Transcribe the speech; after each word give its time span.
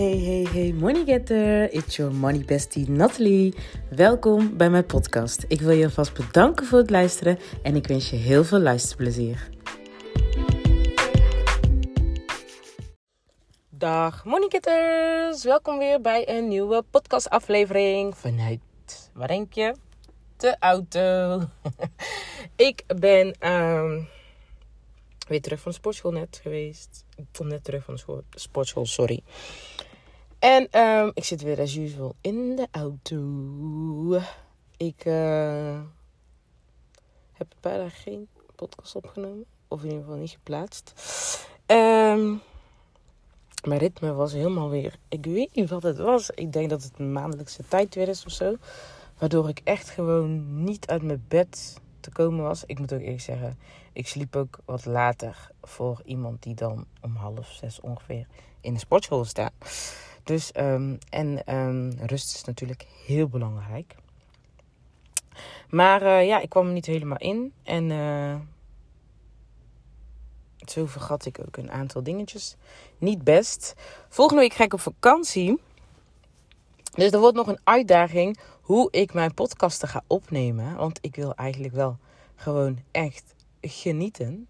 Hey, 0.00 0.18
hey, 0.18 0.46
hey, 0.52 0.72
money 0.72 1.04
getter. 1.04 1.72
It's 1.72 1.96
your 1.96 2.14
money 2.14 2.44
bestie 2.44 2.90
Natalie. 2.90 3.54
Welkom 3.90 4.56
bij 4.56 4.70
mijn 4.70 4.86
podcast. 4.86 5.44
Ik 5.48 5.60
wil 5.60 5.70
je 5.70 5.84
alvast 5.84 6.14
bedanken 6.14 6.66
voor 6.66 6.78
het 6.78 6.90
luisteren 6.90 7.38
en 7.62 7.76
ik 7.76 7.86
wens 7.86 8.10
je 8.10 8.16
heel 8.16 8.44
veel 8.44 8.58
luisterplezier. 8.58 9.48
Dag 13.70 14.24
money 14.24 14.48
getters. 14.48 15.44
Welkom 15.44 15.78
weer 15.78 16.00
bij 16.00 16.28
een 16.28 16.48
nieuwe 16.48 16.84
podcastaflevering 16.90 18.16
vanuit, 18.16 18.60
waar 19.12 19.28
denk 19.28 19.52
je? 19.52 19.74
De 20.36 20.56
auto. 20.58 21.40
ik 22.70 22.84
ben 22.86 23.48
um, 23.52 24.08
weer 25.28 25.40
terug 25.40 25.60
van 25.60 25.70
de 25.70 25.76
sportschool 25.76 26.12
net 26.12 26.40
geweest. 26.42 27.04
Ik 27.16 27.24
kom 27.32 27.46
net 27.46 27.64
terug 27.64 27.84
van 27.84 27.94
de 27.94 28.22
sportschool, 28.30 28.86
sorry. 28.86 29.22
En 30.40 30.80
um, 30.80 31.10
ik 31.14 31.24
zit 31.24 31.42
weer 31.42 31.60
as 31.60 31.76
usual 31.76 32.14
in 32.20 32.56
de 32.56 32.68
auto. 32.70 34.20
Ik 34.76 35.04
uh, 35.04 35.80
heb 37.32 37.54
dagen 37.60 37.90
geen 37.90 38.28
podcast 38.54 38.96
opgenomen. 38.96 39.44
Of 39.68 39.82
in 39.82 39.88
ieder 39.88 40.02
geval 40.02 40.18
niet 40.18 40.30
geplaatst. 40.30 40.92
Um, 41.66 42.40
mijn 43.64 43.78
ritme 43.78 44.12
was 44.12 44.32
helemaal 44.32 44.68
weer... 44.68 44.96
Ik 45.08 45.24
weet 45.24 45.54
niet 45.54 45.70
wat 45.70 45.82
het 45.82 45.98
was. 45.98 46.30
Ik 46.30 46.52
denk 46.52 46.70
dat 46.70 46.82
het 46.82 46.98
maandelijkse 46.98 47.62
tijd 47.68 47.94
weer 47.94 48.08
is 48.08 48.24
of 48.24 48.32
zo. 48.32 48.56
Waardoor 49.18 49.48
ik 49.48 49.60
echt 49.64 49.90
gewoon 49.90 50.62
niet 50.64 50.86
uit 50.86 51.02
mijn 51.02 51.24
bed 51.28 51.80
te 52.00 52.10
komen 52.10 52.44
was. 52.44 52.64
Ik 52.64 52.78
moet 52.78 52.92
ook 52.92 53.00
eerlijk 53.00 53.20
zeggen, 53.20 53.58
ik 53.92 54.08
sliep 54.08 54.36
ook 54.36 54.58
wat 54.64 54.84
later 54.84 55.50
voor 55.62 56.00
iemand 56.04 56.42
die 56.42 56.54
dan 56.54 56.86
om 57.00 57.16
half 57.16 57.52
zes 57.52 57.80
ongeveer 57.80 58.26
in 58.60 58.72
de 58.72 58.80
sportschool 58.80 59.24
staat. 59.24 59.52
Dus, 60.30 60.50
um, 60.56 60.98
en 61.08 61.56
um, 61.56 61.92
rust 62.06 62.34
is 62.34 62.44
natuurlijk 62.44 62.86
heel 63.06 63.28
belangrijk. 63.28 63.94
Maar 65.68 66.02
uh, 66.02 66.26
ja, 66.26 66.40
ik 66.40 66.48
kwam 66.48 66.66
er 66.66 66.72
niet 66.72 66.86
helemaal 66.86 67.18
in. 67.18 67.52
En 67.62 67.90
uh, 67.90 68.34
zo 70.66 70.86
vergat 70.86 71.26
ik 71.26 71.38
ook 71.46 71.56
een 71.56 71.70
aantal 71.70 72.02
dingetjes. 72.02 72.56
Niet 72.98 73.24
best. 73.24 73.74
Volgende 74.08 74.42
week 74.42 74.52
ga 74.52 74.64
ik 74.64 74.72
op 74.72 74.80
vakantie. 74.80 75.60
Dus 76.94 77.10
er 77.10 77.20
wordt 77.20 77.36
nog 77.36 77.46
een 77.46 77.60
uitdaging 77.64 78.38
hoe 78.60 78.88
ik 78.90 79.12
mijn 79.12 79.34
podcasten 79.34 79.88
ga 79.88 80.02
opnemen. 80.06 80.76
Want 80.76 80.98
ik 81.02 81.16
wil 81.16 81.34
eigenlijk 81.34 81.74
wel 81.74 81.98
gewoon 82.34 82.78
echt 82.90 83.34
genieten. 83.60 84.48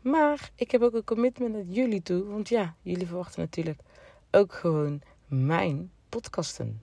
Maar 0.00 0.50
ik 0.54 0.70
heb 0.70 0.82
ook 0.82 0.94
een 0.94 1.04
commitment 1.04 1.52
naar 1.52 1.74
jullie 1.74 2.02
toe. 2.02 2.24
Want 2.24 2.48
ja, 2.48 2.74
jullie 2.82 3.06
verwachten 3.06 3.40
natuurlijk 3.40 3.80
ook 4.30 4.52
gewoon 4.52 5.02
mijn 5.32 5.90
podcasten. 6.08 6.82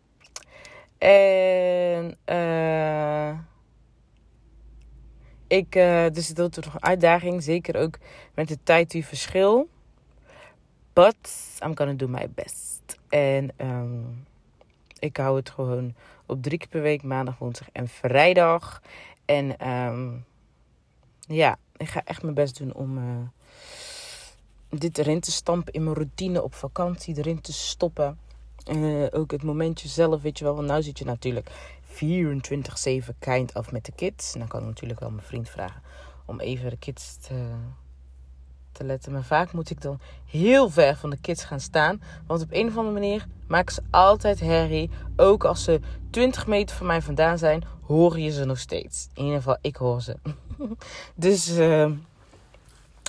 En 0.97 2.17
uh, 2.25 3.39
ik, 5.47 5.75
uh, 5.75 6.05
dus 6.11 6.27
het 6.27 6.39
is 6.39 6.65
nog 6.65 6.73
een 6.73 6.83
uitdaging. 6.83 7.43
Zeker 7.43 7.75
ook 7.75 7.97
met 8.33 8.47
de 8.47 8.57
tijd 8.63 8.91
die 8.91 9.05
verschil. 9.05 9.69
But 10.93 11.57
I'm 11.65 11.77
gonna 11.77 11.93
do 11.93 12.07
my 12.07 12.29
best. 12.29 12.99
En 13.09 13.51
um, 13.57 14.25
ik 14.99 15.17
hou 15.17 15.35
het 15.35 15.49
gewoon 15.49 15.95
op 16.25 16.43
drie 16.43 16.57
keer 16.57 16.67
per 16.67 16.81
week. 16.81 17.03
Maandag, 17.03 17.37
woensdag 17.37 17.69
en 17.71 17.87
vrijdag. 17.87 18.81
En 19.25 19.69
um, 19.69 20.25
ja, 21.19 21.57
ik 21.77 21.89
ga 21.89 22.03
echt 22.03 22.21
mijn 22.21 22.33
best 22.33 22.57
doen 22.57 22.73
om 22.73 22.97
uh, 22.97 23.27
dit 24.69 24.97
erin 24.97 25.19
te 25.19 25.31
stampen 25.31 25.73
in 25.73 25.83
mijn 25.83 25.95
routine 25.95 26.43
op 26.43 26.53
vakantie. 26.53 27.17
Erin 27.17 27.41
te 27.41 27.53
stoppen. 27.53 28.19
Uh, 28.67 29.05
ook 29.11 29.31
het 29.31 29.43
momentje 29.43 29.87
zelf, 29.87 30.21
weet 30.21 30.37
je 30.37 30.43
wel. 30.43 30.55
Want 30.55 30.71
nu 30.71 30.81
zit 30.81 30.99
je 30.99 31.05
natuurlijk 31.05 31.49
24-7 31.83 33.17
kind 33.19 33.55
of 33.55 33.71
met 33.71 33.85
de 33.85 33.91
kids. 33.95 34.33
En 34.33 34.39
dan 34.39 34.47
kan 34.47 34.59
ik 34.59 34.67
natuurlijk 34.67 34.99
wel 34.99 35.11
mijn 35.11 35.25
vriend 35.25 35.49
vragen 35.49 35.81
om 36.25 36.39
even 36.39 36.69
de 36.69 36.77
kids 36.77 37.17
te, 37.17 37.45
te 38.71 38.83
letten. 38.83 39.11
Maar 39.11 39.23
vaak 39.23 39.51
moet 39.51 39.69
ik 39.69 39.81
dan 39.81 39.99
heel 40.25 40.69
ver 40.69 40.95
van 40.95 41.09
de 41.09 41.17
kids 41.17 41.43
gaan 41.43 41.59
staan. 41.59 42.01
Want 42.27 42.41
op 42.41 42.51
een 42.51 42.67
of 42.67 42.77
andere 42.77 42.93
manier 42.93 43.27
maken 43.47 43.73
ze 43.73 43.81
altijd 43.89 44.39
herrie. 44.39 44.89
Ook 45.15 45.43
als 45.43 45.63
ze 45.63 45.79
20 46.09 46.47
meter 46.47 46.75
van 46.75 46.87
mij 46.87 47.01
vandaan 47.01 47.37
zijn, 47.37 47.63
hoor 47.81 48.19
je 48.19 48.31
ze 48.31 48.45
nog 48.45 48.59
steeds. 48.59 49.07
In 49.13 49.23
ieder 49.23 49.37
geval, 49.37 49.57
ik 49.61 49.75
hoor 49.75 50.01
ze. 50.01 50.15
dus, 51.15 51.57
uh, 51.57 51.91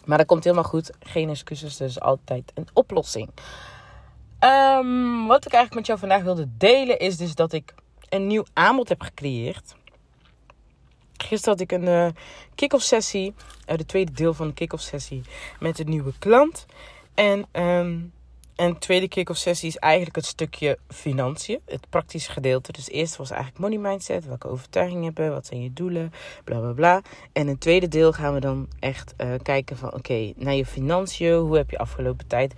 maar 0.04 0.18
dat 0.18 0.26
komt 0.26 0.44
helemaal 0.44 0.64
goed. 0.64 0.90
Geen 1.00 1.28
excuses, 1.28 1.76
dus 1.76 2.00
altijd 2.00 2.52
een 2.54 2.68
oplossing. 2.72 3.30
Um, 4.44 5.26
wat 5.26 5.46
ik 5.46 5.52
eigenlijk 5.52 5.74
met 5.74 5.86
jou 5.86 5.98
vandaag 5.98 6.22
wilde 6.22 6.48
delen 6.56 6.98
is 6.98 7.16
dus 7.16 7.34
dat 7.34 7.52
ik 7.52 7.74
een 8.08 8.26
nieuw 8.26 8.44
aanbod 8.52 8.88
heb 8.88 9.00
gecreëerd. 9.00 9.74
Gisteren 11.16 11.58
had 11.58 11.60
ik 11.60 11.72
een 11.72 11.86
uh, 11.86 12.08
kick-off 12.54 12.84
sessie, 12.84 13.34
uh, 13.68 13.76
de 13.76 13.86
tweede 13.86 14.12
deel 14.12 14.34
van 14.34 14.46
de 14.46 14.54
kick-off 14.54 14.82
sessie 14.82 15.22
met 15.58 15.78
een 15.78 15.88
nieuwe 15.88 16.12
klant. 16.18 16.66
En, 17.14 17.46
de 18.54 18.76
tweede 18.78 19.08
kick-off 19.08 19.38
sessie 19.38 19.68
is 19.68 19.76
eigenlijk 19.76 20.16
het 20.16 20.26
stukje 20.26 20.78
financiën, 20.88 21.60
het 21.66 21.90
praktische 21.90 22.32
gedeelte. 22.32 22.72
Dus 22.72 22.88
eerst 22.88 23.16
was 23.16 23.30
eigenlijk 23.30 23.60
money 23.60 23.78
mindset, 23.78 24.26
welke 24.26 24.48
overtuigingen 24.48 25.04
hebben, 25.04 25.30
wat 25.30 25.46
zijn 25.46 25.62
je 25.62 25.72
doelen, 25.72 26.12
bla 26.44 26.58
bla 26.58 26.72
bla. 26.72 27.02
En 27.32 27.46
het 27.46 27.60
tweede 27.60 27.88
deel 27.88 28.12
gaan 28.12 28.34
we 28.34 28.40
dan 28.40 28.68
echt 28.78 29.14
uh, 29.18 29.34
kijken 29.42 29.76
van 29.76 29.94
oké, 29.94 30.32
naar 30.36 30.54
je 30.54 30.66
financiën, 30.66 31.34
hoe 31.34 31.56
heb 31.56 31.70
je 31.70 31.78
afgelopen 31.78 32.26
tijd 32.26 32.54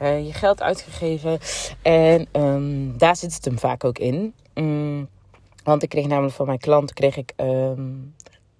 je 0.00 0.32
geld 0.32 0.62
uitgegeven. 0.62 1.38
En 1.82 2.26
um, 2.32 2.98
daar 2.98 3.16
zit 3.16 3.34
het 3.34 3.44
hem 3.44 3.58
vaak 3.58 3.84
ook 3.84 3.98
in. 3.98 4.34
Mm, 4.54 5.08
want 5.64 5.82
ik 5.82 5.88
kreeg 5.88 6.06
namelijk 6.06 6.34
van 6.34 6.46
mijn 6.46 6.58
klant 6.58 6.92
kreeg 6.92 7.16
ik 7.16 7.32
um, 7.36 8.14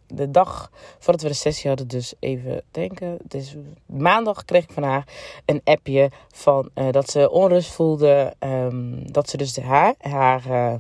de 0.06 0.30
dag 0.30 0.70
voordat 0.98 1.22
we 1.22 1.28
de 1.28 1.34
sessie 1.34 1.68
hadden, 1.68 1.88
dus 1.88 2.14
even 2.18 2.62
denken. 2.70 3.18
Dus 3.22 3.56
maandag 3.86 4.44
kreeg 4.44 4.62
ik 4.62 4.72
van 4.72 4.82
haar 4.82 5.06
een 5.44 5.60
appje 5.64 6.10
van 6.32 6.70
uh, 6.74 6.90
dat 6.90 7.10
ze 7.10 7.30
onrust 7.30 7.72
voelde. 7.72 8.34
Um, 8.40 9.12
dat 9.12 9.28
ze 9.28 9.36
dus 9.36 9.58
haar, 9.58 9.94
haar, 9.98 10.42
uh, 10.48 10.74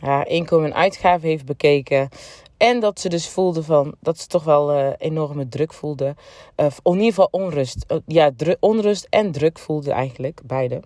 haar 0.00 0.28
inkomen 0.28 0.70
en 0.70 0.76
uitgaven 0.76 1.28
heeft 1.28 1.46
bekeken. 1.46 2.08
En 2.56 2.80
dat 2.80 3.00
ze 3.00 3.08
dus 3.08 3.28
voelde 3.28 3.62
van 3.62 3.94
dat 4.00 4.18
ze 4.18 4.26
toch 4.26 4.44
wel 4.44 4.74
uh, 4.74 4.92
enorme 4.98 5.48
druk 5.48 5.72
voelde. 5.72 6.14
Uh, 6.56 6.66
in 6.82 6.92
ieder 6.92 7.06
geval 7.06 7.28
onrust. 7.30 7.84
Uh, 7.88 7.98
ja, 8.06 8.30
onrust 8.60 9.06
en 9.10 9.32
druk 9.32 9.58
voelde 9.58 9.92
eigenlijk, 9.92 10.40
beide. 10.44 10.82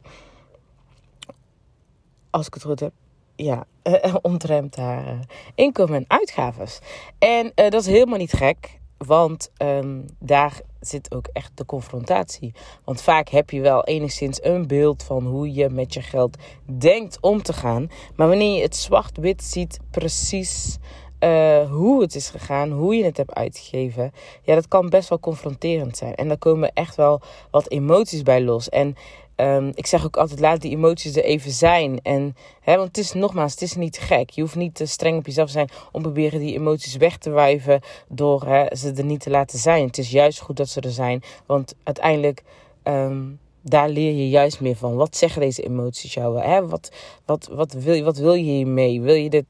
Als 2.30 2.46
ik 2.46 2.54
het 2.54 2.62
goed 2.62 2.80
heb. 2.80 2.92
Ja, 3.36 3.64
omtrent 4.22 4.76
haar 4.76 5.18
inkomen 5.54 5.96
en 5.96 6.04
uitgaves. 6.08 6.78
En 7.18 7.52
dat 7.54 7.74
is 7.74 7.86
helemaal 7.86 8.18
niet 8.18 8.32
gek. 8.32 8.80
Want 8.98 9.50
um, 9.62 10.04
daar 10.18 10.60
zit 10.80 11.14
ook 11.14 11.26
echt 11.32 11.50
de 11.54 11.64
confrontatie. 11.64 12.54
Want 12.84 13.02
vaak 13.02 13.28
heb 13.28 13.50
je 13.50 13.60
wel 13.60 13.84
enigszins 13.84 14.44
een 14.44 14.66
beeld 14.66 15.02
van 15.02 15.26
hoe 15.26 15.52
je 15.52 15.68
met 15.68 15.94
je 15.94 16.02
geld 16.02 16.36
denkt 16.78 17.18
om 17.20 17.42
te 17.42 17.52
gaan. 17.52 17.90
Maar 18.16 18.28
wanneer 18.28 18.56
je 18.56 18.62
het 18.62 18.76
zwart-wit 18.76 19.42
ziet, 19.42 19.78
precies 19.90 20.78
uh, 21.20 21.70
hoe 21.70 22.00
het 22.00 22.14
is 22.14 22.28
gegaan, 22.28 22.70
hoe 22.70 22.94
je 22.96 23.04
het 23.04 23.16
hebt 23.16 23.34
uitgegeven. 23.34 24.12
Ja, 24.42 24.54
dat 24.54 24.68
kan 24.68 24.88
best 24.88 25.08
wel 25.08 25.20
confronterend 25.20 25.96
zijn. 25.96 26.14
En 26.14 26.28
daar 26.28 26.38
komen 26.38 26.72
echt 26.72 26.96
wel 26.96 27.20
wat 27.50 27.70
emoties 27.70 28.22
bij 28.22 28.42
los. 28.42 28.68
En 28.68 28.96
um, 29.40 29.70
ik 29.74 29.86
zeg 29.86 30.04
ook 30.04 30.16
altijd, 30.16 30.40
laat 30.40 30.60
die 30.60 30.70
emoties 30.70 31.16
er 31.16 31.24
even 31.24 31.50
zijn. 31.50 32.00
En, 32.02 32.36
hè, 32.60 32.76
want 32.76 32.88
het 32.88 32.98
is 32.98 33.12
nogmaals, 33.12 33.52
het 33.52 33.62
is 33.62 33.74
niet 33.74 33.98
gek. 33.98 34.30
Je 34.30 34.40
hoeft 34.40 34.56
niet 34.56 34.74
te 34.74 34.86
streng 34.86 35.18
op 35.18 35.26
jezelf 35.26 35.46
te 35.46 35.52
zijn 35.52 35.68
om 35.92 36.02
proberen 36.02 36.40
die 36.40 36.54
emoties 36.54 36.96
weg 36.96 37.18
te 37.18 37.30
wuiven 37.30 37.80
door 38.08 38.46
hè, 38.46 38.76
ze 38.76 38.92
er 38.92 39.04
niet 39.04 39.20
te 39.20 39.30
laten 39.30 39.58
zijn. 39.58 39.86
Het 39.86 39.98
is 39.98 40.10
juist 40.10 40.40
goed 40.40 40.56
dat 40.56 40.68
ze 40.68 40.80
er 40.80 40.90
zijn. 40.90 41.22
Want 41.46 41.74
uiteindelijk. 41.82 42.42
Um, 42.82 43.38
daar 43.62 43.88
leer 43.88 44.12
je 44.12 44.28
juist 44.28 44.60
meer 44.60 44.76
van. 44.76 44.96
Wat 44.96 45.16
zeggen 45.16 45.40
deze 45.40 45.62
emoties 45.62 46.14
jou? 46.14 46.40
Hè? 46.40 46.66
Wat, 46.66 46.90
wat, 47.24 47.48
wat, 47.52 47.72
wil, 47.72 47.94
je, 47.94 48.02
wat 48.02 48.16
wil 48.18 48.34
je 48.34 48.42
hiermee? 48.42 49.00
Wil 49.00 49.14
je 49.14 49.30
dit, 49.30 49.44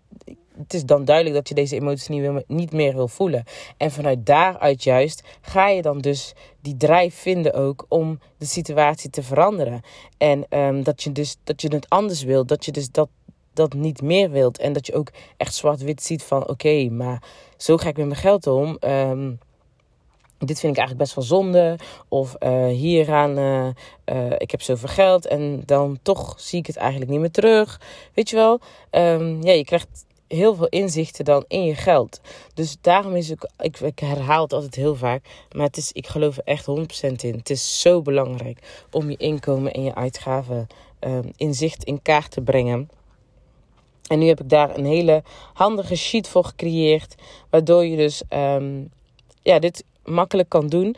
het 0.59 0.75
is 0.75 0.85
dan 0.85 1.05
duidelijk 1.05 1.37
dat 1.37 1.49
je 1.49 1.55
deze 1.55 1.75
emoties 1.75 2.09
niet, 2.47 2.73
meer 2.73 2.95
wil 2.95 3.09
voelen. 3.09 3.45
En 3.77 3.91
vanuit 3.91 4.27
daaruit 4.27 4.83
juist 4.83 5.23
ga 5.41 5.69
je 5.69 5.83
dan 5.83 5.99
dus 5.99 6.33
die 6.61 6.77
drijf 6.77 7.15
vinden 7.15 7.55
ook 7.55 7.87
om 7.89 8.19
de 8.39 8.47
situatie 8.47 9.11
te 9.11 9.23
veranderen. 9.23 9.81
En 10.19 10.47
um, 10.51 10.83
dat, 10.83 11.03
je 11.03 11.13
dus, 11.13 11.37
dat 11.45 11.63
je 11.63 11.69
het 11.69 11.89
anders 11.89 12.23
wilt. 12.23 12.49
Dat 12.49 12.65
je 12.65 12.73
dus 12.73 12.91
dat, 12.91 13.09
dat 13.53 13.73
niet 13.73 14.03
meer 14.03 14.31
wilt. 14.31 14.59
En 14.59 14.73
dat 14.73 14.87
je 14.87 14.95
ook 14.95 15.11
echt 15.37 15.55
zwart-wit 15.55 16.03
ziet 16.03 16.23
van 16.23 16.49
oké, 16.49 16.89
maar 16.91 17.23
zo 17.57 17.77
ga 17.77 17.89
ik 17.89 17.97
met 17.97 18.07
mijn 18.07 18.21
geld 18.21 18.47
om. 18.47 18.77
Um, 18.81 19.39
dit 20.39 20.61
vind 20.61 20.73
ik 20.73 20.79
eigenlijk 20.79 20.99
best 20.99 21.15
wel 21.15 21.25
zonde. 21.25 21.77
Of 22.09 22.37
uh, 22.41 22.67
hieraan, 22.67 23.39
uh, 23.39 23.69
uh, 24.05 24.33
ik 24.39 24.51
heb 24.51 24.63
zoveel 24.63 24.89
geld 24.89 25.27
en 25.27 25.63
dan 25.65 25.99
toch 26.03 26.35
zie 26.41 26.59
ik 26.59 26.67
het 26.67 26.77
eigenlijk 26.77 27.11
niet 27.11 27.21
meer 27.21 27.31
terug. 27.31 27.81
Weet 28.15 28.31
je 28.31 28.37
wel? 28.37 28.61
Um, 28.91 29.43
ja, 29.43 29.53
je 29.53 29.65
krijgt 29.65 30.07
heel 30.29 30.55
veel 30.55 30.67
inzichten 30.67 31.25
dan 31.25 31.45
in 31.49 31.65
je 31.65 31.75
geld. 31.75 32.21
Dus 32.55 32.77
daarom 32.81 33.17
is 33.17 33.29
het, 33.29 33.53
ik, 33.59 33.81
ik 33.81 33.99
herhaal 33.99 34.43
het 34.43 34.53
altijd 34.53 34.75
heel 34.75 34.97
vaak, 34.97 35.25
maar 35.57 35.67
het 35.67 35.77
is, 35.77 35.93
ik 35.93 36.07
geloof 36.07 36.37
er 36.37 36.43
echt 36.45 36.67
100% 36.67 36.73
in. 37.01 37.35
Het 37.35 37.51
is 37.51 37.81
zo 37.81 38.03
belangrijk 38.03 38.87
om 38.91 39.11
je 39.11 39.17
inkomen 39.17 39.73
en 39.73 39.83
je 39.83 39.95
uitgaven 39.95 40.67
um, 41.01 41.31
inzicht 41.37 41.85
in 41.85 42.03
kaart 42.03 42.31
te 42.31 42.41
brengen. 42.41 42.89
En 44.09 44.19
nu 44.19 44.27
heb 44.27 44.41
ik 44.41 44.49
daar 44.49 44.77
een 44.77 44.85
hele 44.85 45.23
handige 45.53 45.97
sheet 45.97 46.29
voor 46.29 46.45
gecreëerd. 46.45 47.15
Waardoor 47.51 47.85
je 47.85 47.97
dus 47.97 48.23
um, 48.31 48.91
ja, 49.43 49.59
dit 49.59 49.85
makkelijk 50.05 50.49
kan 50.49 50.67
doen. 50.67 50.97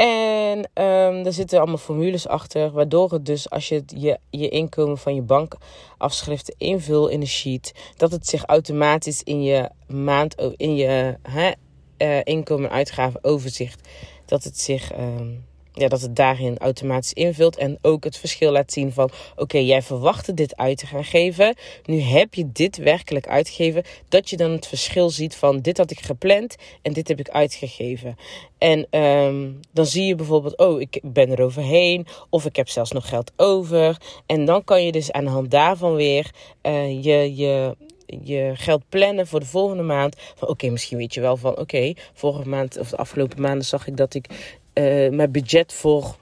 En 0.00 0.58
um, 0.58 1.26
er 1.26 1.32
zitten 1.32 1.58
allemaal 1.58 1.76
formules 1.76 2.28
achter, 2.28 2.70
waardoor 2.70 3.12
het 3.12 3.26
dus 3.26 3.50
als 3.50 3.68
je 3.68 3.82
je, 3.86 4.18
je 4.30 4.48
inkomen 4.48 4.98
van 4.98 5.14
je 5.14 5.22
bankafschriften 5.22 6.54
invult 6.58 7.10
in 7.10 7.20
de 7.20 7.26
sheet, 7.26 7.92
dat 7.96 8.12
het 8.12 8.26
zich 8.26 8.44
automatisch 8.44 9.22
in 9.22 9.42
je 9.42 9.70
maand, 9.86 10.34
in 10.56 10.76
je 10.76 11.16
hè, 11.22 11.50
uh, 11.98 12.20
inkomen- 12.24 12.70
en 12.70 12.76
uitgaven 12.76 13.24
overzicht, 13.24 13.88
dat 14.26 14.44
het 14.44 14.58
zich 14.58 14.98
um, 14.98 15.44
ja, 15.72 15.88
dat 15.88 16.00
het 16.00 16.16
daarin 16.16 16.58
automatisch 16.58 17.12
invult. 17.12 17.56
En 17.56 17.78
ook 17.82 18.04
het 18.04 18.16
verschil 18.16 18.52
laat 18.52 18.72
zien 18.72 18.92
van: 18.92 19.10
oké, 19.36 19.58
jij 19.58 19.82
verwachtte 19.82 20.34
dit 20.34 20.56
uit 20.56 20.78
te 20.78 20.86
gaan 20.86 21.04
geven. 21.04 21.54
Nu 21.84 22.00
heb 22.00 22.34
je 22.34 22.52
dit 22.52 22.76
werkelijk 22.76 23.28
uitgegeven. 23.28 23.82
Dat 24.08 24.30
je 24.30 24.36
dan 24.36 24.50
het 24.50 24.66
verschil 24.66 25.10
ziet 25.10 25.36
van: 25.36 25.60
dit 25.60 25.76
had 25.76 25.90
ik 25.90 26.00
gepland 26.00 26.56
en 26.82 26.92
dit 26.92 27.08
heb 27.08 27.18
ik 27.18 27.28
uitgegeven. 27.28 28.16
En 28.58 29.00
um, 29.00 29.60
dan 29.72 29.86
zie 29.86 30.04
je 30.04 30.14
bijvoorbeeld: 30.14 30.56
oh, 30.56 30.80
ik 30.80 31.00
ben 31.02 31.30
er 31.30 31.42
overheen. 31.42 32.06
Of 32.30 32.44
ik 32.44 32.56
heb 32.56 32.68
zelfs 32.68 32.92
nog 32.92 33.08
geld 33.08 33.32
over. 33.36 33.96
En 34.26 34.44
dan 34.44 34.64
kan 34.64 34.84
je 34.84 34.92
dus 34.92 35.12
aan 35.12 35.24
de 35.24 35.30
hand 35.30 35.50
daarvan 35.50 35.94
weer 35.94 36.30
uh, 36.62 37.04
je. 37.04 37.36
je 37.36 37.76
je 38.22 38.52
geld 38.54 38.82
plannen 38.88 39.26
voor 39.26 39.40
de 39.40 39.46
volgende 39.46 39.82
maand. 39.82 40.16
Van 40.34 40.48
oké, 40.48 40.70
misschien 40.70 40.98
weet 40.98 41.14
je 41.14 41.20
wel 41.20 41.36
van 41.36 41.58
oké, 41.58 41.92
vorige 42.12 42.48
maand 42.48 42.78
of 42.78 42.88
de 42.88 42.96
afgelopen 42.96 43.40
maanden 43.40 43.64
zag 43.64 43.86
ik 43.86 43.96
dat 43.96 44.14
ik 44.14 44.26
uh, 44.74 45.10
mijn 45.10 45.32
budget 45.32 45.72
voor 45.72 46.16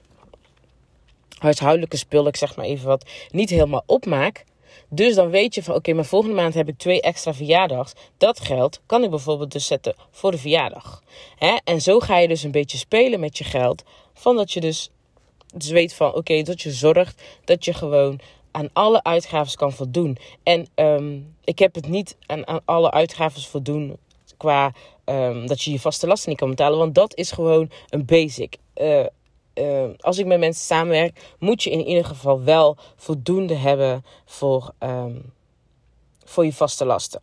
huishoudelijke 1.37 1.97
spullen, 1.97 2.27
ik 2.27 2.35
zeg 2.35 2.55
maar 2.55 2.65
even 2.65 2.87
wat, 2.87 3.09
niet 3.31 3.49
helemaal 3.49 3.83
opmaak. 3.85 4.45
Dus 4.89 5.15
dan 5.15 5.29
weet 5.29 5.55
je 5.55 5.63
van 5.63 5.73
oké, 5.73 5.79
okay, 5.79 5.95
maar 5.95 6.05
volgende 6.05 6.35
maand 6.35 6.53
heb 6.53 6.67
ik 6.67 6.77
twee 6.77 7.01
extra 7.01 7.33
verjaardags. 7.33 7.93
Dat 8.17 8.39
geld 8.39 8.81
kan 8.85 9.03
ik 9.03 9.09
bijvoorbeeld 9.09 9.51
dus 9.51 9.65
zetten 9.65 9.95
voor 10.11 10.31
de 10.31 10.37
verjaardag. 10.37 11.03
Hè? 11.35 11.57
En 11.63 11.81
zo 11.81 11.99
ga 11.99 12.17
je 12.17 12.27
dus 12.27 12.43
een 12.43 12.51
beetje 12.51 12.77
spelen 12.77 13.19
met 13.19 13.37
je 13.37 13.43
geld. 13.43 13.83
Van 14.13 14.35
dat 14.35 14.51
je 14.51 14.59
dus, 14.59 14.89
dus 15.55 15.69
weet 15.69 15.93
van 15.93 16.13
oké, 16.13 16.41
dat 16.41 16.61
je 16.61 16.71
zorgt 16.71 17.21
dat 17.45 17.65
je 17.65 17.73
gewoon 17.73 18.19
aan 18.51 18.69
alle 18.73 19.03
uitgaven 19.03 19.57
kan 19.57 19.71
voldoen. 19.71 20.17
En 20.43 20.67
um, 20.75 21.35
ik 21.43 21.59
heb 21.59 21.75
het 21.75 21.87
niet 21.87 22.17
aan, 22.25 22.47
aan 22.47 22.61
alle 22.65 22.91
uitgaven 22.91 23.41
voldoen 23.41 23.97
qua 24.37 24.73
um, 25.09 25.47
dat 25.47 25.61
je 25.61 25.71
je 25.71 25.79
vaste 25.79 26.07
lasten 26.07 26.29
niet 26.29 26.39
kan 26.39 26.49
betalen. 26.49 26.77
Want 26.77 26.95
dat 26.95 27.15
is 27.15 27.31
gewoon 27.31 27.71
een 27.89 28.05
basic. 28.05 28.57
Uh, 28.75 29.05
uh, 29.55 29.83
als 29.99 30.17
ik 30.17 30.25
met 30.25 30.39
mensen 30.39 30.65
samenwerk, 30.65 31.35
moet 31.39 31.63
je 31.63 31.69
in 31.69 31.85
ieder 31.85 32.05
geval 32.05 32.43
wel 32.43 32.77
voldoende 32.95 33.55
hebben 33.55 34.05
voor, 34.25 34.71
um, 34.79 35.33
voor 36.23 36.45
je 36.45 36.53
vaste 36.53 36.85
lasten. 36.85 37.21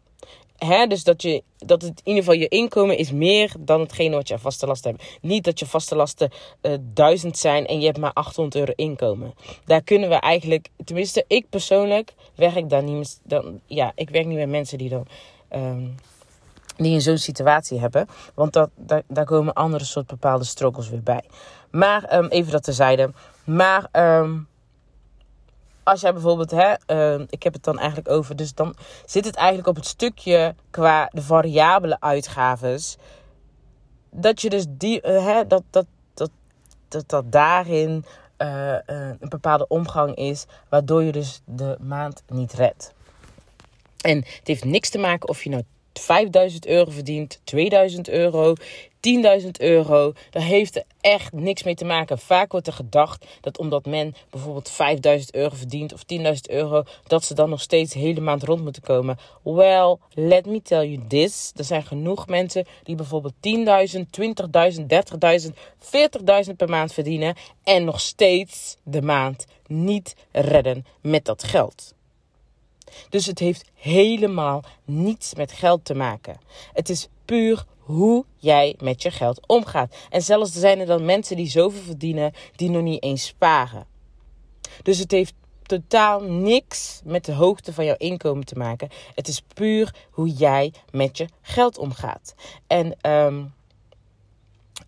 Dus 0.88 1.04
dat, 1.04 1.22
je, 1.22 1.42
dat 1.58 1.82
het 1.82 2.00
in 2.04 2.12
ieder 2.12 2.22
geval 2.22 2.38
je 2.38 2.48
inkomen 2.48 2.98
is 2.98 3.12
meer 3.12 3.52
dan 3.58 3.80
hetgene 3.80 4.14
wat 4.14 4.28
je 4.28 4.34
aan 4.34 4.40
vaste 4.40 4.66
lasten 4.66 4.90
hebt. 4.90 5.18
Niet 5.20 5.44
dat 5.44 5.58
je 5.58 5.66
vaste 5.66 5.96
lasten 5.96 6.30
uh, 6.62 6.72
duizend 6.80 7.38
zijn 7.38 7.66
en 7.66 7.78
je 7.78 7.86
hebt 7.86 7.98
maar 7.98 8.12
800 8.12 8.54
euro 8.56 8.72
inkomen. 8.76 9.34
Daar 9.64 9.82
kunnen 9.82 10.08
we 10.08 10.14
eigenlijk, 10.14 10.68
tenminste 10.84 11.24
ik 11.28 11.48
persoonlijk 11.48 12.14
werk 12.34 12.70
daar 12.70 12.82
niet 12.82 13.20
dan, 13.22 13.60
ja, 13.66 13.92
ik 13.94 14.10
werk 14.10 14.26
niet 14.26 14.38
met 14.38 14.48
mensen 14.48 14.78
die 14.78 14.88
dan 14.88 15.06
um, 15.52 15.94
die 16.76 16.92
in 16.92 17.00
zo'n 17.00 17.18
situatie 17.18 17.80
hebben. 17.80 18.08
Want 18.34 18.52
dat, 18.52 18.70
daar, 19.06 19.24
komen 19.24 19.52
andere 19.52 19.84
soort 19.84 20.06
bepaalde 20.06 20.44
struggles 20.44 20.88
weer 20.88 21.02
bij. 21.02 21.24
Maar 21.70 22.16
um, 22.16 22.26
even 22.26 22.52
dat 22.52 22.62
terzijde. 22.62 23.12
Maar 23.44 23.88
um, 23.92 24.48
als 25.82 26.00
jij 26.00 26.12
bijvoorbeeld, 26.12 26.50
hè, 26.50 26.74
uh, 26.86 27.24
ik 27.30 27.42
heb 27.42 27.52
het 27.52 27.64
dan 27.64 27.78
eigenlijk 27.78 28.08
over, 28.10 28.36
dus 28.36 28.54
dan 28.54 28.76
zit 29.04 29.24
het 29.24 29.36
eigenlijk 29.36 29.68
op 29.68 29.76
het 29.76 29.86
stukje 29.86 30.54
qua 30.70 31.10
de 31.12 31.22
variabele 31.22 32.00
uitgaves. 32.00 32.96
Dat 34.10 34.40
je 34.40 34.50
dus 34.50 34.64
die, 34.68 35.06
uh, 35.06 35.24
hè, 35.24 35.46
dat, 35.46 35.62
dat, 35.70 35.86
dat, 36.14 36.30
dat, 36.88 37.08
dat 37.08 37.32
daarin 37.32 38.04
uh, 38.38 38.76
een 38.86 39.18
bepaalde 39.28 39.68
omgang 39.68 40.14
is, 40.14 40.46
waardoor 40.68 41.02
je 41.02 41.12
dus 41.12 41.40
de 41.44 41.76
maand 41.80 42.22
niet 42.28 42.52
redt. 42.52 42.94
En 44.00 44.16
het 44.16 44.40
heeft 44.44 44.64
niks 44.64 44.90
te 44.90 44.98
maken 44.98 45.28
of 45.28 45.44
je 45.44 45.50
nou 45.50 45.62
5000 46.00 46.66
euro 46.66 46.90
verdient, 46.90 47.40
2000 47.44 48.08
euro, 48.08 48.54
10.000 49.40 49.50
euro. 49.58 50.12
Daar 50.30 50.42
heeft 50.42 50.76
er 50.76 50.84
echt 51.00 51.32
niks 51.32 51.62
mee 51.62 51.74
te 51.74 51.84
maken. 51.84 52.18
Vaak 52.18 52.52
wordt 52.52 52.66
er 52.66 52.72
gedacht 52.72 53.26
dat 53.40 53.58
omdat 53.58 53.86
men 53.86 54.14
bijvoorbeeld 54.30 54.70
5000 54.70 55.34
euro 55.34 55.54
verdient 55.54 55.92
of 55.92 56.02
10.000 56.12 56.24
euro, 56.50 56.82
dat 57.06 57.24
ze 57.24 57.34
dan 57.34 57.48
nog 57.48 57.60
steeds 57.60 57.92
de 57.92 57.98
hele 57.98 58.20
maand 58.20 58.42
rond 58.42 58.62
moeten 58.62 58.82
komen. 58.82 59.18
Well, 59.42 59.96
let 60.14 60.46
me 60.46 60.62
tell 60.62 60.86
you 60.88 61.06
this. 61.06 61.52
Er 61.56 61.64
zijn 61.64 61.82
genoeg 61.82 62.26
mensen 62.26 62.66
die 62.82 62.94
bijvoorbeeld 62.94 63.34
10.000, 63.34 64.00
20.000, 64.76 64.80
30.000, 64.80 65.54
40.000 66.48 66.56
per 66.56 66.68
maand 66.68 66.92
verdienen 66.92 67.34
en 67.64 67.84
nog 67.84 68.00
steeds 68.00 68.76
de 68.82 69.02
maand 69.02 69.46
niet 69.66 70.14
redden 70.32 70.86
met 71.00 71.24
dat 71.24 71.44
geld. 71.44 71.95
Dus 73.08 73.26
het 73.26 73.38
heeft 73.38 73.70
helemaal 73.74 74.64
niets 74.84 75.34
met 75.34 75.52
geld 75.52 75.84
te 75.84 75.94
maken. 75.94 76.38
Het 76.72 76.88
is 76.88 77.08
puur 77.24 77.64
hoe 77.78 78.24
jij 78.36 78.74
met 78.78 79.02
je 79.02 79.10
geld 79.10 79.46
omgaat. 79.46 79.96
En 80.10 80.22
zelfs 80.22 80.52
zijn 80.52 80.80
er 80.80 80.86
dan 80.86 81.04
mensen 81.04 81.36
die 81.36 81.50
zoveel 81.50 81.82
verdienen 81.82 82.32
die 82.56 82.70
nog 82.70 82.82
niet 82.82 83.02
eens 83.02 83.26
sparen. 83.26 83.86
Dus 84.82 84.98
het 84.98 85.10
heeft 85.10 85.34
totaal 85.62 86.22
niks 86.22 87.00
met 87.04 87.24
de 87.24 87.32
hoogte 87.32 87.72
van 87.72 87.84
jouw 87.84 87.96
inkomen 87.98 88.44
te 88.44 88.58
maken. 88.58 88.88
Het 89.14 89.28
is 89.28 89.42
puur 89.54 89.94
hoe 90.10 90.28
jij 90.28 90.72
met 90.90 91.16
je 91.16 91.26
geld 91.42 91.78
omgaat. 91.78 92.34
En 92.66 93.10
um, 93.10 93.54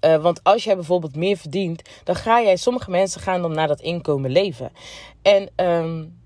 uh, 0.04 0.22
want 0.22 0.44
als 0.44 0.64
jij 0.64 0.74
bijvoorbeeld 0.74 1.16
meer 1.16 1.36
verdient, 1.36 1.82
dan 2.04 2.14
ga 2.14 2.42
jij, 2.42 2.56
sommige 2.56 2.90
mensen 2.90 3.20
gaan 3.20 3.42
dan 3.42 3.54
naar 3.54 3.68
dat 3.68 3.80
inkomen 3.80 4.30
leven. 4.30 4.72
En 5.22 5.50
um, 5.56 6.17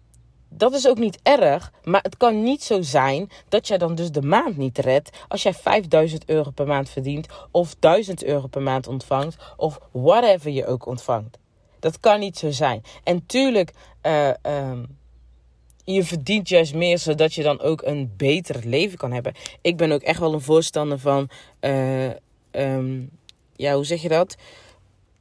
dat 0.56 0.72
is 0.72 0.88
ook 0.88 0.98
niet 0.98 1.18
erg, 1.22 1.72
maar 1.84 2.02
het 2.02 2.16
kan 2.16 2.42
niet 2.42 2.62
zo 2.62 2.82
zijn 2.82 3.30
dat 3.48 3.68
jij 3.68 3.78
dan 3.78 3.94
dus 3.94 4.10
de 4.10 4.22
maand 4.22 4.56
niet 4.56 4.78
redt 4.78 5.10
als 5.28 5.42
jij 5.42 5.54
5000 5.54 6.28
euro 6.28 6.50
per 6.50 6.66
maand 6.66 6.90
verdient 6.90 7.26
of 7.50 7.74
1000 7.78 8.24
euro 8.24 8.46
per 8.46 8.62
maand 8.62 8.86
ontvangt 8.86 9.36
of 9.56 9.80
whatever 9.92 10.50
je 10.50 10.66
ook 10.66 10.86
ontvangt. 10.86 11.38
Dat 11.78 12.00
kan 12.00 12.20
niet 12.20 12.38
zo 12.38 12.50
zijn. 12.50 12.82
En 13.04 13.26
tuurlijk, 13.26 13.72
uh, 14.02 14.30
um, 14.42 14.98
je 15.84 16.04
verdient 16.04 16.48
juist 16.48 16.74
meer 16.74 16.98
zodat 16.98 17.34
je 17.34 17.42
dan 17.42 17.60
ook 17.60 17.82
een 17.82 18.12
beter 18.16 18.60
leven 18.64 18.98
kan 18.98 19.12
hebben. 19.12 19.34
Ik 19.60 19.76
ben 19.76 19.92
ook 19.92 20.02
echt 20.02 20.20
wel 20.20 20.32
een 20.32 20.40
voorstander 20.40 20.98
van, 20.98 21.28
uh, 21.60 22.10
um, 22.50 23.10
ja, 23.56 23.74
hoe 23.74 23.84
zeg 23.84 24.02
je 24.02 24.08
dat? 24.08 24.36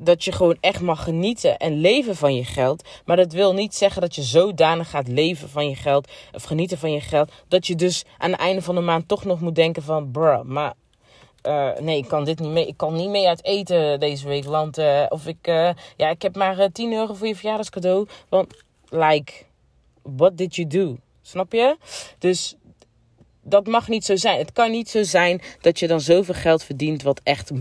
Dat 0.04 0.24
je 0.24 0.32
gewoon 0.32 0.58
echt 0.60 0.82
mag 0.82 1.04
genieten 1.04 1.58
en 1.58 1.80
leven 1.80 2.16
van 2.16 2.36
je 2.36 2.46
geld. 2.46 2.88
Maar 3.06 3.16
dat 3.16 3.34
wil 3.34 3.54
niet 3.54 3.76
zeggen 3.76 4.02
dat 4.02 4.16
je 4.16 4.22
zodanig 4.22 4.90
gaat 4.90 5.08
leven 5.08 5.50
van 5.50 5.70
je 5.70 5.76
geld 5.76 6.12
of 6.34 6.44
genieten 6.44 6.78
van 6.78 6.92
je 6.92 7.02
geld. 7.02 7.32
Dat 7.48 7.68
je 7.68 7.76
dus 7.76 8.04
aan 8.18 8.32
het 8.32 8.40
einde 8.40 8.62
van 8.62 8.76
de 8.76 8.82
maand 8.82 9.08
toch 9.08 9.26
nog 9.26 9.40
moet 9.40 9.56
denken 9.56 9.84
van, 9.84 10.12
bruh, 10.12 10.42
maar 10.42 10.74
uh, 11.44 11.78
nee, 11.80 11.98
ik 11.98 12.08
kan 12.08 12.24
dit 12.24 12.40
niet 12.40 12.52
mee. 12.52 12.68
Ik 12.68 12.78
kan 12.78 12.96
niet 12.96 13.10
mee 13.10 13.28
uit 13.28 13.46
eten 13.46 14.00
deze 14.00 14.28
week. 14.28 14.44
Want, 14.44 14.78
uh, 14.78 15.06
of 15.10 15.28
ik, 15.28 15.48
uh, 15.48 15.70
ja, 15.98 16.10
ik 16.10 16.22
heb 16.22 16.36
maar 16.36 16.72
10 16.72 16.94
euro 16.94 17.14
voor 17.14 17.28
je 17.28 17.36
verjaardagscadeau. 17.36 18.08
Want, 18.30 18.64
like, 18.90 19.34
what 20.02 20.38
did 20.38 20.56
you 20.56 20.68
do? 20.68 20.98
Snap 21.22 21.52
je? 21.52 21.78
Dus 22.18 22.56
dat 23.44 23.68
mag 23.68 23.88
niet 23.88 24.06
zo 24.06 24.16
zijn. 24.16 24.38
Het 24.38 24.52
kan 24.52 24.72
niet 24.72 24.90
zo 24.90 25.04
zijn 25.04 25.42
dat 25.62 25.80
je 25.80 25.88
dan 25.88 26.02
zoveel 26.02 26.34
geld 26.34 26.64
verdient 26.64 27.04
wat 27.04 27.22
echt 27.24 27.52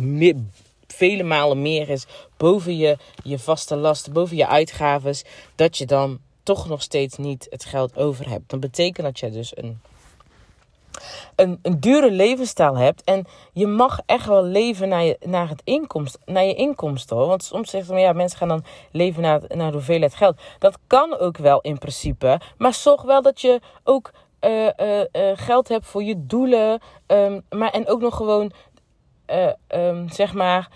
vele 0.93 1.23
malen 1.23 1.63
meer 1.63 1.89
is 1.89 2.07
boven 2.37 2.77
je, 2.77 2.97
je 3.23 3.39
vaste 3.39 3.77
lasten, 3.77 4.13
boven 4.13 4.37
je 4.37 4.47
uitgaves, 4.47 5.25
dat 5.55 5.79
je 5.79 5.87
dan 5.87 6.19
toch 6.43 6.69
nog 6.69 6.83
steeds 6.83 7.17
niet 7.17 7.47
het 7.51 7.65
geld 7.65 7.97
over 7.97 8.29
hebt. 8.29 8.51
Dan 8.51 8.61
betekent 8.61 9.07
dat 9.07 9.19
je 9.19 9.31
dus 9.31 9.57
een, 9.57 9.81
een, 11.37 11.59
een 11.63 11.81
dure 11.81 12.11
levensstijl 12.11 12.77
hebt. 12.77 13.05
En 13.05 13.27
je 13.53 13.67
mag 13.67 14.01
echt 14.07 14.27
wel 14.27 14.45
leven 14.45 14.89
naar 14.89 15.05
je, 15.05 15.17
naar 15.25 15.49
het 15.49 15.63
inkomst, 15.65 16.19
naar 16.25 16.45
je 16.45 16.55
inkomsten. 16.55 17.17
Hoor. 17.17 17.27
Want 17.27 17.45
soms 17.45 17.71
zeggen 17.71 17.95
ze, 17.95 18.01
ja, 18.01 18.13
mensen 18.13 18.39
gaan 18.39 18.49
dan 18.49 18.65
leven 18.91 19.23
naar, 19.23 19.41
naar 19.49 19.71
de 19.71 19.77
hoeveelheid 19.77 20.15
geld. 20.15 20.41
Dat 20.59 20.79
kan 20.87 21.19
ook 21.19 21.37
wel 21.37 21.61
in 21.61 21.79
principe. 21.79 22.41
Maar 22.59 22.75
zorg 22.75 23.03
wel 23.03 23.23
dat 23.23 23.41
je 23.41 23.61
ook 23.85 24.11
uh, 24.41 24.69
uh, 24.81 24.99
uh, 24.99 25.05
geld 25.35 25.69
hebt 25.69 25.87
voor 25.87 26.03
je 26.03 26.27
doelen. 26.27 26.81
Um, 27.07 27.43
maar 27.51 27.71
en 27.71 27.89
ook 27.89 28.01
nog 28.01 28.17
gewoon 28.17 28.53
uh, 29.31 29.89
um, 29.89 30.09
zeg 30.09 30.35
maar, 30.35 30.69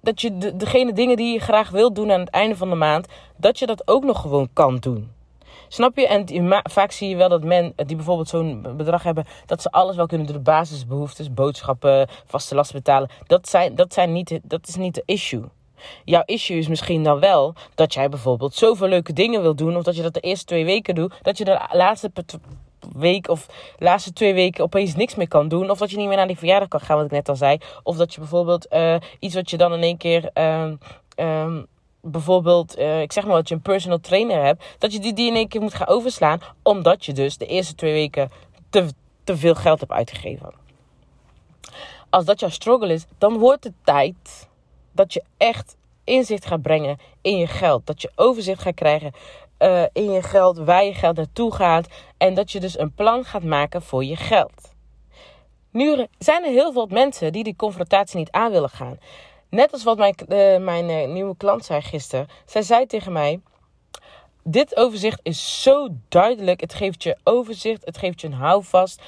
dat 0.00 0.20
je 0.20 0.38
de, 0.38 0.56
degene 0.56 0.92
dingen 0.92 1.16
die 1.16 1.32
je 1.32 1.40
graag 1.40 1.70
wilt 1.70 1.94
doen 1.94 2.12
aan 2.12 2.20
het 2.20 2.30
einde 2.30 2.56
van 2.56 2.70
de 2.70 2.74
maand, 2.74 3.06
dat 3.36 3.58
je 3.58 3.66
dat 3.66 3.88
ook 3.88 4.04
nog 4.04 4.20
gewoon 4.20 4.48
kan 4.52 4.76
doen. 4.76 5.12
Snap 5.68 5.96
je? 5.96 6.06
En 6.06 6.62
vaak 6.70 6.92
zie 6.92 7.08
je 7.08 7.16
wel 7.16 7.28
dat 7.28 7.44
men 7.44 7.72
die 7.76 7.96
bijvoorbeeld 7.96 8.28
zo'n 8.28 8.66
bedrag 8.76 9.02
hebben, 9.02 9.24
dat 9.46 9.62
ze 9.62 9.70
alles 9.70 9.96
wel 9.96 10.06
kunnen 10.06 10.26
doen. 10.26 10.36
De 10.36 10.42
basisbehoeftes, 10.42 11.34
boodschappen, 11.34 12.08
vaste 12.26 12.54
lasten 12.54 12.76
betalen. 12.76 13.10
Dat, 13.26 13.48
zijn, 13.48 13.74
dat, 13.74 13.92
zijn 13.92 14.12
niet, 14.12 14.40
dat 14.42 14.68
is 14.68 14.76
niet 14.76 14.94
de 14.94 15.02
issue. 15.04 15.44
Jouw 16.04 16.22
issue 16.24 16.58
is 16.58 16.68
misschien 16.68 17.02
dan 17.02 17.20
wel 17.20 17.54
dat 17.74 17.94
jij 17.94 18.08
bijvoorbeeld 18.08 18.54
zoveel 18.54 18.88
leuke 18.88 19.12
dingen 19.12 19.42
wil 19.42 19.54
doen. 19.54 19.76
Of 19.76 19.82
dat 19.82 19.96
je 19.96 20.02
dat 20.02 20.14
de 20.14 20.20
eerste 20.20 20.44
twee 20.44 20.64
weken 20.64 20.94
doet. 20.94 21.14
Dat 21.22 21.38
je 21.38 21.44
de 21.44 21.60
laatste 21.72 22.10
week 22.92 23.28
of 23.28 23.46
de 23.78 23.84
laatste 23.84 24.12
twee 24.12 24.34
weken 24.34 24.64
opeens 24.64 24.94
niks 24.94 25.14
meer 25.14 25.28
kan 25.28 25.48
doen. 25.48 25.70
Of 25.70 25.78
dat 25.78 25.90
je 25.90 25.96
niet 25.96 26.08
meer 26.08 26.16
naar 26.16 26.26
die 26.26 26.38
verjaardag 26.38 26.68
kan 26.68 26.80
gaan, 26.80 26.96
wat 26.96 27.04
ik 27.04 27.10
net 27.10 27.28
al 27.28 27.36
zei. 27.36 27.58
Of 27.82 27.96
dat 27.96 28.14
je 28.14 28.20
bijvoorbeeld 28.20 28.66
uh, 28.72 28.96
iets 29.18 29.34
wat 29.34 29.50
je 29.50 29.56
dan 29.56 29.72
in 29.72 29.82
één 29.82 29.96
keer. 29.96 30.30
Um, 30.34 30.78
um, 31.16 31.66
bijvoorbeeld, 32.00 32.78
uh, 32.78 33.00
ik 33.00 33.12
zeg 33.12 33.24
maar 33.24 33.34
dat 33.34 33.48
je 33.48 33.54
een 33.54 33.60
personal 33.60 34.00
trainer 34.00 34.44
hebt. 34.44 34.64
Dat 34.78 34.92
je 34.92 35.00
die, 35.00 35.12
die 35.12 35.28
in 35.28 35.36
één 35.36 35.48
keer 35.48 35.60
moet 35.60 35.74
gaan 35.74 35.86
overslaan. 35.86 36.40
Omdat 36.62 37.04
je 37.04 37.12
dus 37.12 37.36
de 37.36 37.46
eerste 37.46 37.74
twee 37.74 37.92
weken 37.92 38.30
te, 38.70 38.88
te 39.24 39.36
veel 39.36 39.54
geld 39.54 39.80
hebt 39.80 39.92
uitgegeven. 39.92 40.54
Als 42.10 42.24
dat 42.24 42.40
jouw 42.40 42.48
struggle 42.48 42.92
is, 42.92 43.04
dan 43.18 43.38
wordt 43.38 43.64
het 43.64 43.74
tijd 43.84 44.48
dat 44.92 45.12
je 45.12 45.22
echt 45.36 45.76
inzicht 46.04 46.46
gaat 46.46 46.62
brengen 46.62 46.98
in 47.20 47.36
je 47.36 47.46
geld. 47.46 47.86
Dat 47.86 48.02
je 48.02 48.12
overzicht 48.14 48.62
gaat 48.62 48.74
krijgen 48.74 49.12
uh, 49.58 49.84
in 49.92 50.10
je 50.12 50.22
geld, 50.22 50.58
waar 50.58 50.84
je 50.84 50.94
geld 50.94 51.16
naartoe 51.16 51.54
gaat. 51.54 51.86
En 52.16 52.34
dat 52.34 52.52
je 52.52 52.60
dus 52.60 52.78
een 52.78 52.94
plan 52.94 53.24
gaat 53.24 53.44
maken 53.44 53.82
voor 53.82 54.04
je 54.04 54.16
geld. 54.16 54.72
Nu 55.70 56.06
zijn 56.18 56.44
er 56.44 56.50
heel 56.50 56.72
veel 56.72 56.86
mensen 56.86 57.32
die 57.32 57.44
die 57.44 57.56
confrontatie 57.56 58.18
niet 58.18 58.30
aan 58.30 58.50
willen 58.50 58.70
gaan. 58.70 58.98
Net 59.50 59.72
als 59.72 59.84
wat 59.84 59.98
mijn, 59.98 60.14
uh, 60.28 60.64
mijn 60.64 60.88
uh, 60.88 61.12
nieuwe 61.12 61.36
klant 61.36 61.64
zei 61.64 61.80
gisteren. 61.80 62.26
Zij 62.44 62.62
zei 62.62 62.86
tegen 62.86 63.12
mij: 63.12 63.40
Dit 64.42 64.76
overzicht 64.76 65.20
is 65.22 65.62
zo 65.62 65.88
duidelijk. 66.08 66.60
Het 66.60 66.74
geeft 66.74 67.02
je 67.02 67.16
overzicht, 67.24 67.84
het 67.84 67.98
geeft 67.98 68.20
je 68.20 68.26
een 68.26 68.32
houvast. 68.32 69.02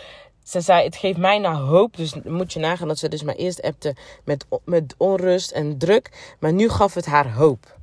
Ze 0.45 0.61
zei, 0.61 0.85
het 0.85 0.97
geeft 0.97 1.19
mij 1.19 1.38
nou 1.38 1.57
hoop. 1.57 1.97
Dus 1.97 2.15
moet 2.25 2.53
je 2.53 2.59
nagaan 2.59 2.88
dat 2.88 2.99
ze 2.99 3.09
dus 3.09 3.23
maar 3.23 3.35
eerst 3.35 3.62
appte 3.62 3.97
met, 4.25 4.47
met 4.65 4.95
onrust 4.99 5.50
en 5.50 5.79
druk. 5.79 6.37
Maar 6.41 6.53
nu 6.53 6.69
gaf 6.69 6.95
het 6.95 7.07
haar 7.07 7.33
hoop. 7.33 7.75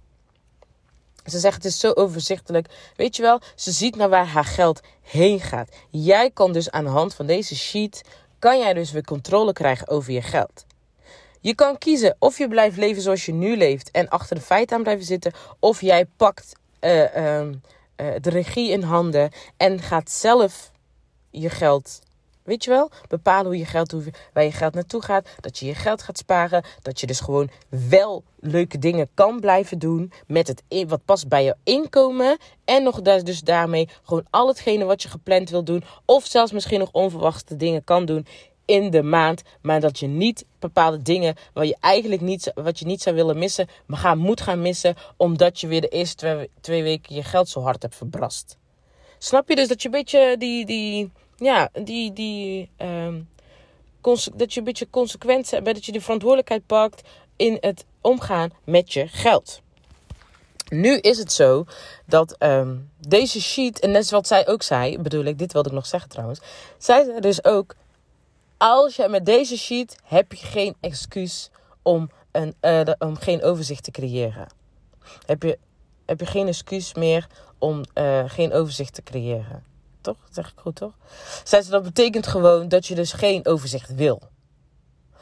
Ze 1.26 1.40
zegt, 1.40 1.56
het 1.56 1.66
is 1.66 1.80
zo 1.80 1.92
overzichtelijk. 1.92 2.68
Weet 2.96 3.16
je 3.16 3.22
wel, 3.22 3.42
ze 3.56 3.72
ziet 3.72 3.96
naar 3.96 4.10
waar 4.10 4.28
haar 4.28 4.46
geld 4.46 4.82
heen 5.02 5.40
gaat. 5.40 5.76
Jij 5.90 6.32
kan 6.32 6.52
dus 6.52 6.72
aan 6.72 6.84
de 6.84 6.90
hand 6.90 7.14
van 7.14 7.26
deze 7.26 7.56
sheet, 7.56 8.02
kan 8.40 8.60
jij 8.60 8.74
dus 8.74 8.92
weer 8.92 9.04
controle 9.04 9.54
krijgen 9.54 9.88
over 9.88 10.14
je 10.14 10.22
geld. 10.22 10.66
Je 11.42 11.56
kan 11.56 11.78
kiezen 11.78 12.16
of 12.20 12.38
je 12.38 12.48
blijft 12.48 12.78
leven 12.78 13.02
zoals 13.02 13.26
je 13.26 13.34
nu 13.34 13.58
leeft 13.58 13.92
en 13.92 14.10
achter 14.10 14.36
de 14.36 14.42
feiten 14.42 14.76
aan 14.76 14.84
blijven 14.84 15.06
zitten. 15.06 15.34
Of 15.60 15.82
jij 15.82 16.06
pakt 16.18 16.54
uh, 16.82 17.00
uh, 17.00 17.50
de 17.96 18.30
regie 18.30 18.72
in 18.72 18.82
handen 18.82 19.32
en 19.58 19.80
gaat 19.80 20.12
zelf 20.12 20.72
je 21.30 21.50
geld 21.50 22.00
Weet 22.44 22.64
je 22.64 22.70
wel? 22.70 22.90
Bepalen 23.08 23.46
hoe 23.46 23.58
je 23.58 23.66
geld, 23.66 23.96
waar 24.34 24.44
je 24.44 24.52
geld 24.52 24.74
naartoe 24.74 25.02
gaat. 25.02 25.28
Dat 25.40 25.58
je 25.58 25.66
je 25.66 25.76
geld 25.76 26.02
gaat 26.02 26.18
sparen. 26.18 26.64
Dat 26.82 27.00
je 27.00 27.08
dus 27.08 27.20
gewoon 27.20 27.50
wel 27.90 28.24
leuke 28.40 28.80
dingen 28.80 29.10
kan 29.14 29.40
blijven 29.40 29.80
doen. 29.80 30.12
Met 30.28 30.48
het 30.48 30.64
wat 30.88 31.06
past 31.06 31.28
bij 31.28 31.44
je 31.44 31.56
inkomen. 31.64 32.38
En 32.66 32.84
nog 32.84 33.02
dus 33.02 33.42
daarmee 33.42 33.90
gewoon 34.04 34.26
al 34.30 34.48
hetgene 34.48 34.86
wat 34.86 35.02
je 35.02 35.10
gepland 35.10 35.50
wil 35.50 35.64
doen. 35.64 35.84
Of 36.06 36.26
zelfs 36.26 36.52
misschien 36.52 36.80
nog 36.80 36.90
onverwachte 36.92 37.56
dingen 37.56 37.84
kan 37.84 38.06
doen 38.06 38.26
in 38.66 38.90
de 38.90 39.04
maand. 39.04 39.42
Maar 39.62 39.80
dat 39.80 40.00
je 40.00 40.08
niet 40.08 40.46
bepaalde 40.60 41.02
dingen 41.02 41.36
waar 41.54 41.66
je 41.66 41.78
eigenlijk 41.80 42.22
niet, 42.22 42.52
wat 42.56 42.80
je 42.80 42.86
niet 42.86 43.02
zou 43.02 43.16
willen 43.16 43.38
missen. 43.38 43.68
Maar 43.86 44.00
gaan, 44.00 44.18
moet 44.18 44.42
gaan 44.42 44.62
missen. 44.62 44.96
Omdat 45.18 45.60
je 45.60 45.68
weer 45.68 45.82
de 45.82 45.88
eerste 45.88 46.16
twee, 46.16 46.50
twee 46.62 46.84
weken 46.84 47.16
je 47.16 47.24
geld 47.24 47.50
zo 47.50 47.62
hard 47.62 47.82
hebt 47.82 47.96
verbrast. 47.96 48.58
Snap 49.18 49.50
je 49.50 49.56
dus 49.56 49.68
dat 49.68 49.82
je 49.82 49.88
een 49.88 49.94
beetje 49.94 50.36
die... 50.38 50.66
die 50.66 51.12
ja, 51.36 51.70
die, 51.84 52.14
die, 52.14 52.70
um, 52.78 53.30
dat 54.34 54.54
je 54.54 54.60
een 54.60 54.66
beetje 54.66 54.90
consequent 54.90 55.50
bent, 55.50 55.66
dat 55.66 55.86
je 55.86 55.92
de 55.92 56.02
verantwoordelijkheid 56.02 56.66
pakt 56.66 57.02
in 57.36 57.58
het 57.60 57.86
omgaan 58.02 58.52
met 58.64 58.94
je 58.94 59.08
geld. 59.08 59.62
Nu 60.70 60.98
is 60.98 61.18
het 61.18 61.32
zo 61.32 61.66
dat 62.06 62.36
um, 62.40 62.92
deze 63.08 63.42
sheet, 63.42 63.80
en 63.80 63.92
net 63.92 64.10
wat 64.10 64.28
zij 64.28 64.48
ook 64.48 64.64
zei, 64.64 65.00
bedoel 65.00 65.24
ik, 65.24 65.38
dit 65.38 65.54
wilde 65.54 65.70
ik 65.70 65.76
nog 65.76 65.86
zeggen 65.86 66.10
trouwens. 66.10 66.40
Zij 66.78 67.04
zei 67.04 67.20
dus 67.20 67.44
ook, 67.44 67.76
als 68.58 68.96
je 68.96 69.08
met 69.10 69.26
deze 69.26 69.58
sheet 69.58 69.96
heb 70.04 70.34
je 70.34 70.46
geen 70.46 70.76
excuus 70.80 71.50
om, 71.82 72.10
een, 72.32 72.56
uh, 72.62 72.82
om 73.00 73.16
geen 73.16 73.44
overzicht 73.44 73.84
te 73.84 73.92
creëren. 73.92 74.48
Heb 75.26 75.44
je, 75.44 75.58
heb 76.06 76.20
je 76.20 76.26
geen 76.26 76.48
excuus 76.48 76.94
meer 76.94 77.28
om 77.58 77.84
uh, 77.96 78.24
geen 78.28 78.54
overzicht 78.54 78.94
te 78.94 79.04
creëren 79.04 79.73
toch? 80.04 80.18
Zeg 80.32 80.48
ik 80.48 80.54
goed, 80.56 80.76
toch? 80.76 80.94
Zei 81.44 81.62
ze, 81.62 81.70
dat 81.70 81.84
betekent 81.84 82.28
gewoon 82.28 82.68
dat 82.68 82.88
je 82.88 82.96
dus 82.96 83.14
geen 83.14 83.46
overzicht 83.46 83.96
wil. 83.96 84.22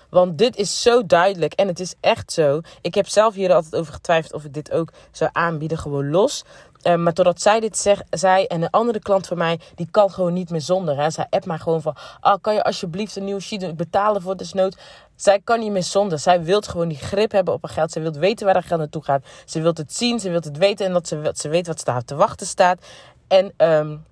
Want 0.09 0.37
dit 0.37 0.55
is 0.55 0.81
zo 0.81 1.05
duidelijk 1.05 1.53
en 1.53 1.67
het 1.67 1.79
is 1.79 1.95
echt 1.99 2.31
zo. 2.31 2.61
Ik 2.81 2.95
heb 2.95 3.07
zelf 3.07 3.33
hier 3.33 3.53
altijd 3.53 3.75
over 3.75 3.93
getwijfeld 3.93 4.33
of 4.33 4.43
ik 4.43 4.53
dit 4.53 4.71
ook 4.71 4.91
zou 5.11 5.29
aanbieden, 5.33 5.77
gewoon 5.77 6.09
los. 6.09 6.43
Uh, 6.83 6.95
maar 6.95 7.13
totdat 7.13 7.41
zij 7.41 7.59
dit 7.59 7.77
zeg, 7.77 8.01
zei 8.09 8.45
en 8.45 8.61
een 8.61 8.69
andere 8.69 8.99
klant 8.99 9.27
van 9.27 9.37
mij, 9.37 9.59
die 9.75 9.87
kan 9.91 10.11
gewoon 10.11 10.33
niet 10.33 10.49
meer 10.49 10.61
zonder. 10.61 10.97
Hè. 10.97 11.09
Zij 11.09 11.27
appt 11.29 11.45
maar 11.45 11.59
gewoon 11.59 11.81
van, 11.81 11.95
ah, 12.19 12.41
kan 12.41 12.53
je 12.53 12.63
alsjeblieft 12.63 13.15
een 13.15 13.23
nieuwe 13.23 13.41
sheet 13.41 13.75
betalen 13.77 14.21
voor 14.21 14.37
desnood? 14.37 14.77
Zij 15.15 15.39
kan 15.43 15.59
niet 15.59 15.71
meer 15.71 15.83
zonder. 15.83 16.19
Zij 16.19 16.43
wil 16.43 16.61
gewoon 16.61 16.87
die 16.87 16.97
grip 16.97 17.31
hebben 17.31 17.53
op 17.53 17.61
haar 17.61 17.71
geld. 17.71 17.91
Zij 17.91 18.01
wil 18.01 18.11
weten 18.11 18.45
waar 18.45 18.55
haar 18.55 18.63
geld 18.63 18.79
naartoe 18.79 19.03
gaat. 19.03 19.25
Ze 19.45 19.61
wil 19.61 19.73
het 19.73 19.93
zien, 19.93 20.19
ze 20.19 20.29
wil 20.29 20.39
het 20.39 20.57
weten 20.57 20.85
en 20.85 20.93
dat 20.93 21.07
ze, 21.07 21.31
ze 21.33 21.49
weet 21.49 21.67
wat 21.67 21.79
ze 21.79 21.85
daar 21.85 22.03
te 22.03 22.15
wachten 22.15 22.47
staat. 22.47 22.85
En 23.27 23.53
um, 23.57 24.05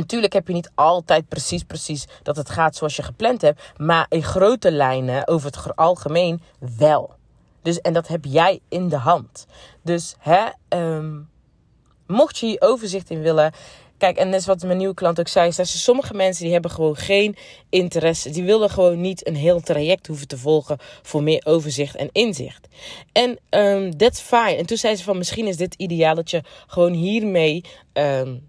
natuurlijk 0.00 0.32
heb 0.32 0.48
je 0.48 0.54
niet 0.54 0.70
altijd 0.74 1.28
precies, 1.28 1.62
precies 1.62 2.06
dat 2.22 2.36
het 2.36 2.50
gaat 2.50 2.76
zoals 2.76 2.96
je 2.96 3.02
gepland 3.02 3.42
hebt. 3.42 3.62
Maar 3.76 4.06
in 4.08 4.22
grote 4.22 4.72
lijnen, 4.72 5.28
over 5.28 5.46
het 5.46 5.76
algemeen, 5.76 6.42
wel. 6.76 7.14
Dus, 7.62 7.80
en 7.80 7.92
dat 7.92 8.08
heb 8.08 8.24
jij 8.24 8.60
in 8.68 8.88
de 8.88 8.96
hand. 8.96 9.46
Dus 9.82 10.14
hè, 10.18 10.44
um, 10.68 11.28
mocht 12.06 12.38
je 12.38 12.46
hier 12.46 12.60
overzicht 12.60 13.10
in 13.10 13.20
willen. 13.20 13.52
Kijk, 13.98 14.16
en 14.16 14.28
net 14.28 14.44
wat 14.44 14.62
mijn 14.62 14.78
nieuwe 14.78 14.94
klant 14.94 15.20
ook 15.20 15.28
zei, 15.28 15.48
is 15.48 15.56
dat 15.56 15.68
sommige 15.68 16.14
mensen 16.14 16.44
die 16.44 16.52
hebben 16.52 16.70
gewoon 16.70 16.96
geen 16.96 17.36
interesse. 17.68 18.30
Die 18.30 18.44
willen 18.44 18.70
gewoon 18.70 19.00
niet 19.00 19.26
een 19.26 19.36
heel 19.36 19.60
traject 19.60 20.06
hoeven 20.06 20.28
te 20.28 20.38
volgen 20.38 20.78
voor 21.02 21.22
meer 21.22 21.42
overzicht 21.46 21.96
en 21.96 22.08
inzicht. 22.12 22.68
En 23.12 23.38
um, 23.50 23.96
that's 23.96 24.20
fine. 24.20 24.56
En 24.56 24.66
toen 24.66 24.76
zei 24.76 24.96
ze 24.96 25.04
van 25.04 25.18
misschien 25.18 25.46
is 25.46 25.56
dit 25.56 25.74
ideaal 25.74 26.14
dat 26.14 26.30
je 26.30 26.42
gewoon 26.66 26.92
hiermee 26.92 27.64
um, 27.92 28.48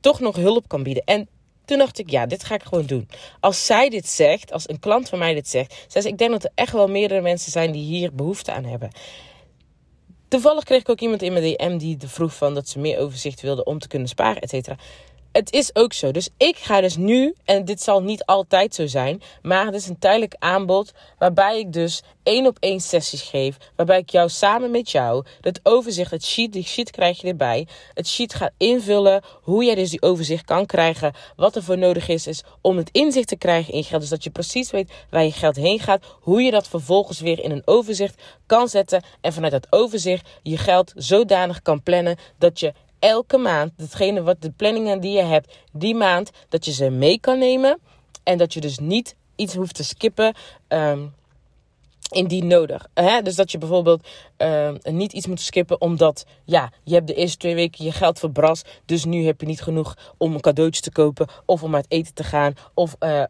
toch 0.00 0.20
nog 0.20 0.36
hulp 0.36 0.68
kan 0.68 0.82
bieden. 0.82 1.04
En 1.04 1.28
toen 1.64 1.78
dacht 1.78 1.98
ik, 1.98 2.10
ja, 2.10 2.26
dit 2.26 2.44
ga 2.44 2.54
ik 2.54 2.62
gewoon 2.62 2.86
doen. 2.86 3.08
Als 3.40 3.66
zij 3.66 3.88
dit 3.88 4.08
zegt, 4.08 4.52
als 4.52 4.68
een 4.68 4.78
klant 4.78 5.08
van 5.08 5.18
mij 5.18 5.34
dit 5.34 5.48
zegt, 5.48 5.84
zei 5.88 6.04
ze, 6.04 6.10
ik 6.10 6.18
denk 6.18 6.30
dat 6.30 6.44
er 6.44 6.50
echt 6.54 6.72
wel 6.72 6.88
meerdere 6.88 7.20
mensen 7.20 7.52
zijn 7.52 7.72
die 7.72 7.84
hier 7.84 8.14
behoefte 8.14 8.52
aan 8.52 8.64
hebben. 8.64 8.90
Toevallig 10.28 10.64
kreeg 10.64 10.80
ik 10.80 10.88
ook 10.88 11.00
iemand 11.00 11.22
in 11.22 11.32
mijn 11.32 11.56
DM 11.56 11.78
die 11.78 11.96
vroeg 12.04 12.34
van 12.34 12.54
dat 12.54 12.68
ze 12.68 12.78
meer 12.78 12.98
overzicht 12.98 13.40
wilde 13.40 13.64
om 13.64 13.78
te 13.78 13.88
kunnen 13.88 14.08
sparen, 14.08 14.42
et 14.42 14.48
cetera 14.48 14.76
het 15.38 15.52
is 15.52 15.74
ook 15.74 15.92
zo. 15.92 16.10
Dus 16.10 16.28
ik 16.36 16.56
ga 16.56 16.80
dus 16.80 16.96
nu, 16.96 17.34
en 17.44 17.64
dit 17.64 17.82
zal 17.82 18.02
niet 18.02 18.24
altijd 18.24 18.74
zo 18.74 18.86
zijn, 18.86 19.22
maar 19.42 19.66
het 19.66 19.74
is 19.74 19.88
een 19.88 19.98
tijdelijk 19.98 20.34
aanbod 20.38 20.92
waarbij 21.18 21.58
ik 21.58 21.72
dus 21.72 22.02
één 22.22 22.46
op 22.46 22.56
één 22.60 22.80
sessies 22.80 23.22
geef, 23.22 23.56
waarbij 23.76 23.98
ik 23.98 24.10
jou 24.10 24.28
samen 24.28 24.70
met 24.70 24.90
jou 24.90 25.24
het 25.40 25.60
overzicht, 25.62 26.10
het 26.10 26.24
sheet, 26.24 26.52
die 26.52 26.64
sheet 26.64 26.90
krijg 26.90 27.20
je 27.20 27.28
erbij, 27.28 27.66
het 27.94 28.08
sheet 28.08 28.34
gaat 28.34 28.52
invullen, 28.56 29.22
hoe 29.42 29.64
jij 29.64 29.74
dus 29.74 29.90
die 29.90 30.02
overzicht 30.02 30.44
kan 30.44 30.66
krijgen, 30.66 31.12
wat 31.36 31.56
er 31.56 31.62
voor 31.62 31.78
nodig 31.78 32.08
is, 32.08 32.26
is 32.26 32.42
om 32.60 32.76
het 32.76 32.90
inzicht 32.92 33.28
te 33.28 33.36
krijgen 33.36 33.74
in 33.74 33.84
geld, 33.84 34.00
dus 34.00 34.10
dat 34.10 34.24
je 34.24 34.30
precies 34.30 34.70
weet 34.70 34.90
waar 35.10 35.24
je 35.24 35.32
geld 35.32 35.56
heen 35.56 35.80
gaat, 35.80 36.04
hoe 36.20 36.42
je 36.42 36.50
dat 36.50 36.68
vervolgens 36.68 37.20
weer 37.20 37.44
in 37.44 37.50
een 37.50 37.62
overzicht 37.64 38.22
kan 38.46 38.68
zetten 38.68 39.02
en 39.20 39.32
vanuit 39.32 39.52
dat 39.52 39.66
overzicht 39.70 40.28
je 40.42 40.56
geld 40.56 40.92
zodanig 40.96 41.62
kan 41.62 41.82
plannen 41.82 42.16
dat 42.38 42.60
je 42.60 42.72
elke 42.98 43.38
maand, 43.38 43.72
datgene 43.76 44.22
wat 44.22 44.42
de 44.42 44.50
planningen 44.50 45.00
die 45.00 45.12
je 45.12 45.22
hebt, 45.22 45.56
die 45.72 45.94
maand, 45.94 46.30
dat 46.48 46.64
je 46.64 46.72
ze 46.72 46.90
mee 46.90 47.20
kan 47.20 47.38
nemen. 47.38 47.78
En 48.22 48.38
dat 48.38 48.54
je 48.54 48.60
dus 48.60 48.78
niet 48.78 49.16
iets 49.36 49.54
hoeft 49.54 49.74
te 49.74 49.84
skippen. 49.84 50.34
Um, 50.68 51.14
indien 52.10 52.46
nodig. 52.46 52.86
Hè? 52.94 53.22
Dus 53.22 53.34
dat 53.34 53.50
je 53.50 53.58
bijvoorbeeld 53.58 54.06
uh, 54.38 54.70
niet 54.82 55.12
iets 55.12 55.26
moet 55.26 55.40
skippen 55.40 55.80
omdat 55.80 56.24
ja, 56.44 56.72
je 56.84 56.94
hebt 56.94 57.06
de 57.06 57.14
eerste 57.14 57.36
twee 57.36 57.54
weken 57.54 57.84
je 57.84 57.92
geld 57.92 58.18
verbrast. 58.18 58.68
Dus 58.84 59.04
nu 59.04 59.24
heb 59.24 59.40
je 59.40 59.46
niet 59.46 59.62
genoeg 59.62 59.96
om 60.16 60.34
een 60.34 60.40
cadeautje 60.40 60.82
te 60.82 60.92
kopen 60.92 61.26
of 61.46 61.62
om 61.62 61.74
uit 61.74 61.86
eten 61.88 62.14
te 62.14 62.24
gaan 62.24 62.54
of 62.74 62.96
uh, 63.00 63.22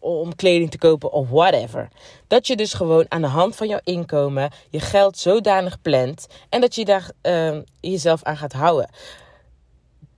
om 0.00 0.34
kleding 0.34 0.70
te 0.70 0.78
kopen 0.78 1.12
of 1.12 1.28
whatever. 1.28 1.88
Dat 2.26 2.46
je 2.46 2.56
dus 2.56 2.74
gewoon 2.74 3.04
aan 3.08 3.22
de 3.22 3.28
hand 3.28 3.56
van 3.56 3.68
jouw 3.68 3.80
inkomen 3.84 4.50
je 4.70 4.80
geld 4.80 5.18
zodanig 5.18 5.80
plant 5.82 6.26
en 6.48 6.60
dat 6.60 6.74
je 6.74 6.84
daar 6.84 7.10
ehm, 7.20 7.62
jezelf 7.80 8.22
aan 8.22 8.36
gaat 8.36 8.52
houden. 8.52 8.90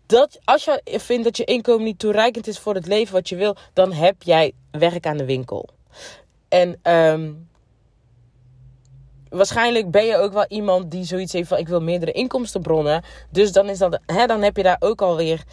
Dat, 0.07 0.39
als 0.45 0.65
je 0.65 0.81
vindt 0.85 1.25
dat 1.25 1.37
je 1.37 1.45
inkomen 1.45 1.85
niet 1.85 1.99
toereikend 1.99 2.47
is 2.47 2.59
voor 2.59 2.75
het 2.75 2.87
leven 2.87 3.15
wat 3.15 3.29
je 3.29 3.37
wil, 3.37 3.57
dan 3.73 3.93
heb 3.93 4.23
jij 4.23 4.53
werk 4.71 5.07
aan 5.07 5.17
de 5.17 5.25
winkel. 5.25 5.69
En 6.49 6.79
um, 6.93 7.49
waarschijnlijk 9.29 9.91
ben 9.91 10.05
je 10.05 10.17
ook 10.17 10.33
wel 10.33 10.47
iemand 10.49 10.91
die 10.91 11.05
zoiets 11.05 11.33
heeft 11.33 11.49
van 11.49 11.59
ik 11.59 11.69
wil 11.69 11.81
meerdere 11.81 12.13
inkomstenbronnen. 12.13 13.03
Dus 13.31 13.53
dan, 13.53 13.69
is 13.69 13.79
dat, 13.79 14.01
hè, 14.07 14.27
dan 14.27 14.43
heb 14.43 14.57
je 14.57 14.63
daar 14.63 14.77
ook 14.81 15.03
alweer 15.03 15.45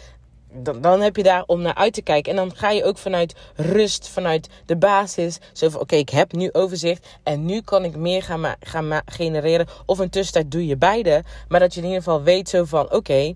dan, 0.62 0.80
dan 0.80 1.00
heb 1.00 1.16
je 1.16 1.22
daar 1.22 1.42
om 1.46 1.60
naar 1.60 1.74
uit 1.74 1.92
te 1.92 2.02
kijken. 2.02 2.30
En 2.30 2.36
dan 2.36 2.56
ga 2.56 2.70
je 2.70 2.84
ook 2.84 2.98
vanuit 2.98 3.34
rust, 3.54 4.08
vanuit 4.08 4.48
de 4.66 4.76
basis. 4.76 5.38
Zo 5.52 5.68
van, 5.68 5.80
oké, 5.80 5.96
ik 5.96 6.08
heb 6.08 6.32
nu 6.32 6.52
overzicht. 6.52 7.06
En 7.22 7.44
nu 7.44 7.60
kan 7.60 7.84
ik 7.84 7.96
meer 7.96 8.22
gaan, 8.22 8.54
gaan 8.60 9.02
genereren. 9.04 9.66
Of 9.86 10.00
in 10.00 10.10
tussentijd 10.10 10.50
doe 10.50 10.66
je 10.66 10.76
beide. 10.76 11.24
Maar 11.48 11.60
dat 11.60 11.74
je 11.74 11.80
in 11.80 11.86
ieder 11.86 12.02
geval 12.02 12.22
weet 12.22 12.48
zo 12.48 12.64
van, 12.64 12.92
oké... 12.92 13.34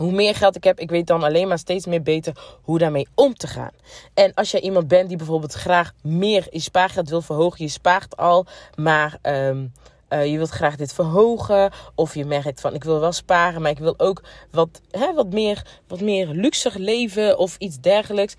hoe 0.00 0.12
meer 0.12 0.34
geld 0.34 0.56
ik 0.56 0.64
heb, 0.64 0.80
ik 0.80 0.90
weet 0.90 1.06
dan 1.06 1.22
alleen 1.22 1.48
maar 1.48 1.58
steeds 1.58 1.86
meer 1.86 2.02
beter 2.02 2.58
hoe 2.62 2.78
daarmee 2.78 3.08
om 3.14 3.34
te 3.34 3.46
gaan. 3.46 3.70
En 4.14 4.34
als 4.34 4.50
jij 4.50 4.60
iemand 4.60 4.88
bent 4.88 5.08
die 5.08 5.16
bijvoorbeeld 5.16 5.52
graag 5.52 5.92
meer 6.02 6.46
je 6.50 6.60
spaargeld 6.60 7.08
wil 7.08 7.22
verhogen, 7.22 7.64
je 7.64 7.70
spaart 7.70 8.16
al, 8.16 8.46
maar 8.74 9.18
um, 9.22 9.72
uh, 10.08 10.26
je 10.26 10.36
wilt 10.36 10.50
graag 10.50 10.76
dit 10.76 10.92
verhogen. 10.92 11.70
Of 11.94 12.14
je 12.14 12.24
merkt 12.24 12.60
van 12.60 12.74
ik 12.74 12.84
wil 12.84 13.00
wel 13.00 13.12
sparen, 13.12 13.62
maar 13.62 13.70
ik 13.70 13.78
wil 13.78 13.94
ook 13.96 14.22
wat, 14.50 14.80
hè, 14.90 15.14
wat, 15.14 15.32
meer, 15.32 15.66
wat 15.86 16.00
meer 16.00 16.26
luxig 16.26 16.74
leven 16.74 17.38
of 17.38 17.56
iets 17.58 17.80
dergelijks. 17.80 18.34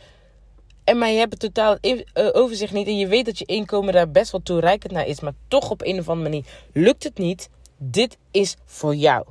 En 0.83 0.97
maar 0.97 1.09
je 1.09 1.17
hebt 1.17 1.31
het 1.31 1.53
totaal 1.53 1.77
uh, 1.81 1.99
overzicht 2.31 2.73
niet. 2.73 2.87
En 2.87 2.97
je 2.97 3.07
weet 3.07 3.25
dat 3.25 3.39
je 3.39 3.45
inkomen 3.45 3.93
daar 3.93 4.11
best 4.11 4.31
wel 4.31 4.41
toereikend 4.43 4.93
naar 4.93 5.07
is. 5.07 5.19
Maar 5.19 5.33
toch 5.47 5.69
op 5.69 5.81
een 5.81 5.99
of 5.99 6.09
andere 6.09 6.29
manier 6.29 6.45
lukt 6.73 7.03
het 7.03 7.17
niet. 7.17 7.49
Dit 7.77 8.17
is 8.31 8.55
voor 8.65 8.95
jou 8.95 9.25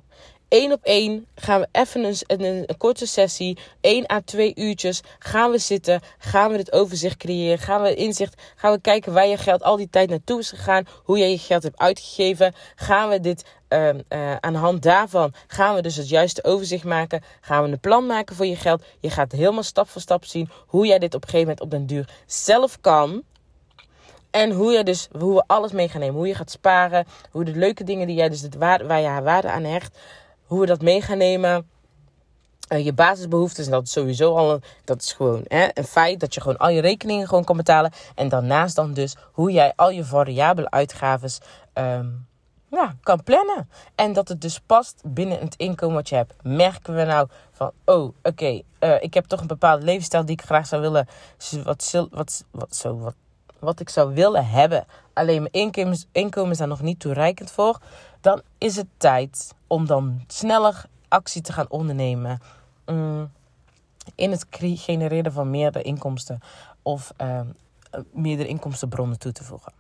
één 0.50 0.72
op 0.72 0.82
één 0.82 1.26
gaan 1.34 1.60
we 1.60 1.68
even 1.72 2.04
een, 2.04 2.44
een, 2.44 2.76
korte 2.76 3.06
sessie, 3.06 3.58
1 3.80 4.10
à 4.12 4.20
2 4.24 4.52
uurtjes, 4.54 5.00
gaan 5.18 5.50
we 5.50 5.58
zitten, 5.58 6.00
gaan 6.18 6.50
we 6.50 6.56
dit 6.56 6.72
overzicht 6.72 7.16
creëren, 7.16 7.58
gaan 7.58 7.82
we 7.82 7.94
inzicht, 7.94 8.42
gaan 8.56 8.72
we 8.72 8.80
kijken 8.80 9.12
waar 9.12 9.26
je 9.26 9.36
geld 9.36 9.62
al 9.62 9.76
die 9.76 9.90
tijd 9.90 10.08
naartoe 10.08 10.38
is 10.38 10.50
gegaan, 10.50 10.86
hoe 11.04 11.18
jij 11.18 11.30
je 11.30 11.38
geld 11.38 11.62
hebt 11.62 11.78
uitgegeven, 11.78 12.54
gaan 12.74 13.08
we 13.08 13.20
dit 13.20 13.44
uh, 13.68 13.88
aan 14.40 14.52
de 14.52 14.58
hand 14.58 14.82
daarvan, 14.82 15.34
gaan 15.46 15.74
we 15.74 15.82
dus 15.82 15.96
het 15.96 16.08
juiste 16.08 16.44
overzicht 16.44 16.84
maken, 16.84 17.22
gaan 17.40 17.62
we 17.62 17.70
een 17.70 17.80
plan 17.80 18.06
maken 18.06 18.36
voor 18.36 18.46
je 18.46 18.56
geld. 18.56 18.82
Je 19.00 19.10
gaat 19.10 19.32
helemaal 19.32 19.62
stap 19.62 19.88
voor 19.88 20.00
stap 20.00 20.24
zien 20.24 20.48
hoe 20.66 20.86
jij 20.86 20.98
dit 20.98 21.14
op 21.14 21.22
een 21.22 21.28
gegeven 21.28 21.48
moment 21.48 21.64
op 21.64 21.70
den 21.70 21.86
duur 21.86 22.08
zelf 22.26 22.80
kan. 22.80 23.22
En 24.30 24.50
hoe, 24.50 24.72
je 24.72 24.84
dus, 24.84 25.08
hoe 25.18 25.34
we 25.34 25.44
alles 25.46 25.72
mee 25.72 25.88
gaan 25.88 26.00
nemen. 26.00 26.16
Hoe 26.16 26.26
je 26.26 26.34
gaat 26.34 26.50
sparen. 26.50 27.06
Hoe 27.30 27.44
de 27.44 27.56
leuke 27.56 27.84
dingen 27.84 28.06
die 28.06 28.16
jij 28.16 28.28
dus 28.28 28.48
waarde, 28.58 28.86
waar 28.86 29.00
je 29.00 29.06
haar 29.06 29.22
waarde 29.22 29.48
aan 29.48 29.64
hecht 29.64 29.98
hoe 30.50 30.60
we 30.60 30.66
dat 30.66 30.82
mee 30.82 31.02
gaan 31.02 31.18
nemen. 31.18 31.68
Uh, 32.72 32.84
je 32.84 32.92
basisbehoeftes, 32.92 33.64
en 33.64 33.70
dat 33.70 33.82
is 33.82 33.92
sowieso 33.92 34.36
al 34.36 34.52
een, 34.52 34.62
dat 34.84 35.02
is 35.02 35.12
gewoon 35.12 35.44
hè, 35.48 35.68
een 35.74 35.84
feit 35.84 36.20
dat 36.20 36.34
je 36.34 36.40
gewoon 36.40 36.58
al 36.58 36.68
je 36.68 36.80
rekeningen 36.80 37.28
gewoon 37.28 37.44
kan 37.44 37.56
betalen. 37.56 37.92
En 38.14 38.28
daarnaast 38.28 38.76
dan 38.76 38.92
dus 38.92 39.16
hoe 39.32 39.52
jij 39.52 39.72
al 39.76 39.90
je 39.90 40.04
variabele 40.04 40.70
uitgaves 40.70 41.38
um, 41.74 42.26
ja, 42.70 42.96
kan 43.02 43.22
plannen. 43.22 43.68
En 43.94 44.12
dat 44.12 44.28
het 44.28 44.40
dus 44.40 44.60
past 44.60 45.02
binnen 45.04 45.40
het 45.40 45.54
inkomen 45.56 45.94
wat 45.94 46.08
je 46.08 46.14
hebt. 46.14 46.34
Merken 46.42 46.94
we 46.94 47.04
nou 47.04 47.28
van, 47.52 47.72
oh, 47.84 48.14
oké, 48.22 48.60
eh, 48.78 49.02
ik 49.02 49.14
heb 49.14 49.24
toch 49.24 49.40
een 49.40 49.46
bepaalde 49.46 49.84
levensstijl 49.84 50.24
die 50.24 50.36
ik 50.36 50.44
graag 50.44 50.66
zou 50.66 50.82
willen, 50.82 51.08
wat, 51.64 51.90
wat, 52.10 52.44
wat, 52.50 52.76
zo, 52.76 52.98
wat, 52.98 53.14
wat 53.58 53.80
ik 53.80 53.88
zou 53.88 54.14
willen 54.14 54.46
hebben. 54.46 54.86
Alleen 55.12 55.48
mijn 55.52 55.72
inkomen 56.12 56.50
is 56.50 56.58
daar 56.58 56.68
nog 56.68 56.82
niet 56.82 57.00
toereikend 57.00 57.50
voor 57.50 57.78
dan 58.20 58.42
is 58.58 58.76
het 58.76 58.86
tijd 58.96 59.54
om 59.66 59.86
dan 59.86 60.24
sneller 60.26 60.84
actie 61.08 61.42
te 61.42 61.52
gaan 61.52 61.68
ondernemen. 61.68 62.40
Mm, 62.86 63.30
in 64.14 64.30
het 64.30 64.46
genereren 64.50 65.32
van 65.32 65.50
meerdere 65.50 65.84
inkomsten 65.84 66.40
of 66.82 67.12
uh, 67.20 67.40
meerdere 68.12 68.48
inkomstenbronnen 68.48 69.18
toe 69.18 69.32
te 69.32 69.44
voegen. 69.44 69.72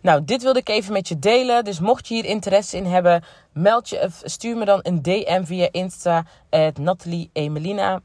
Nou, 0.00 0.24
dit 0.24 0.42
wilde 0.42 0.58
ik 0.58 0.68
even 0.68 0.92
met 0.92 1.08
je 1.08 1.18
delen. 1.18 1.64
Dus 1.64 1.80
mocht 1.80 2.08
je 2.08 2.14
hier 2.14 2.24
interesse 2.24 2.76
in 2.76 2.86
hebben, 2.86 3.24
meld 3.52 3.88
je, 3.88 4.08
stuur 4.22 4.56
me 4.56 4.64
dan 4.64 4.80
een 4.82 5.02
DM 5.02 5.44
via 5.44 5.68
Insta, 5.70 6.24
Nathalie 6.80 7.30
Emelina. 7.32 8.00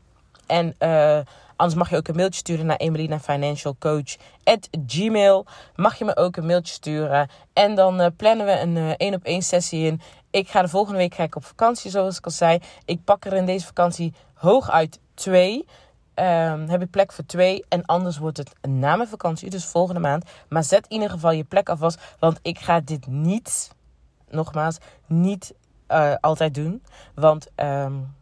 En 0.47 0.75
uh, 0.79 1.19
Anders 1.61 1.79
mag 1.79 1.89
je 1.89 1.95
ook 1.95 2.07
een 2.07 2.15
mailtje 2.15 2.39
sturen 2.39 2.65
naar 2.65 2.77
Emelina 2.77 3.19
Financial 3.19 3.75
Coach 3.79 4.15
at 4.43 4.69
gmail. 4.87 5.45
Mag 5.75 5.97
je 5.97 6.05
me 6.05 6.17
ook 6.17 6.35
een 6.35 6.45
mailtje 6.45 6.73
sturen. 6.73 7.29
En 7.53 7.75
dan 7.75 8.01
uh, 8.01 8.07
plannen 8.15 8.45
we 8.45 8.59
een 8.59 8.95
één 8.97 9.13
op 9.13 9.23
één 9.23 9.41
sessie 9.41 9.85
in. 9.85 10.01
Ik 10.31 10.49
ga 10.49 10.61
de 10.61 10.67
volgende 10.67 10.97
week 10.97 11.17
ik 11.17 11.35
op 11.35 11.45
vakantie, 11.45 11.91
zoals 11.91 12.17
ik 12.17 12.25
al 12.25 12.31
zei. 12.31 12.59
Ik 12.85 13.03
pak 13.03 13.25
er 13.25 13.33
in 13.33 13.45
deze 13.45 13.65
vakantie 13.65 14.13
hooguit 14.33 14.99
twee. 15.13 15.65
Um, 16.15 16.69
heb 16.69 16.81
ik 16.81 16.89
plek 16.89 17.11
voor 17.11 17.25
twee. 17.25 17.65
En 17.69 17.85
anders 17.85 18.17
wordt 18.17 18.37
het 18.37 18.53
na 18.61 18.95
mijn 18.95 19.09
vakantie, 19.09 19.49
dus 19.49 19.65
volgende 19.65 20.01
maand. 20.01 20.29
Maar 20.49 20.63
zet 20.63 20.85
in 20.87 20.93
ieder 20.93 21.09
geval 21.09 21.31
je 21.31 21.43
plek 21.43 21.69
alvast. 21.69 21.99
Want 22.19 22.39
ik 22.41 22.59
ga 22.59 22.79
dit 22.79 23.07
niet, 23.07 23.71
nogmaals, 24.29 24.77
niet 25.07 25.53
uh, 25.87 26.13
altijd 26.19 26.53
doen. 26.53 26.83
Want 27.15 27.47
um, 27.55 28.13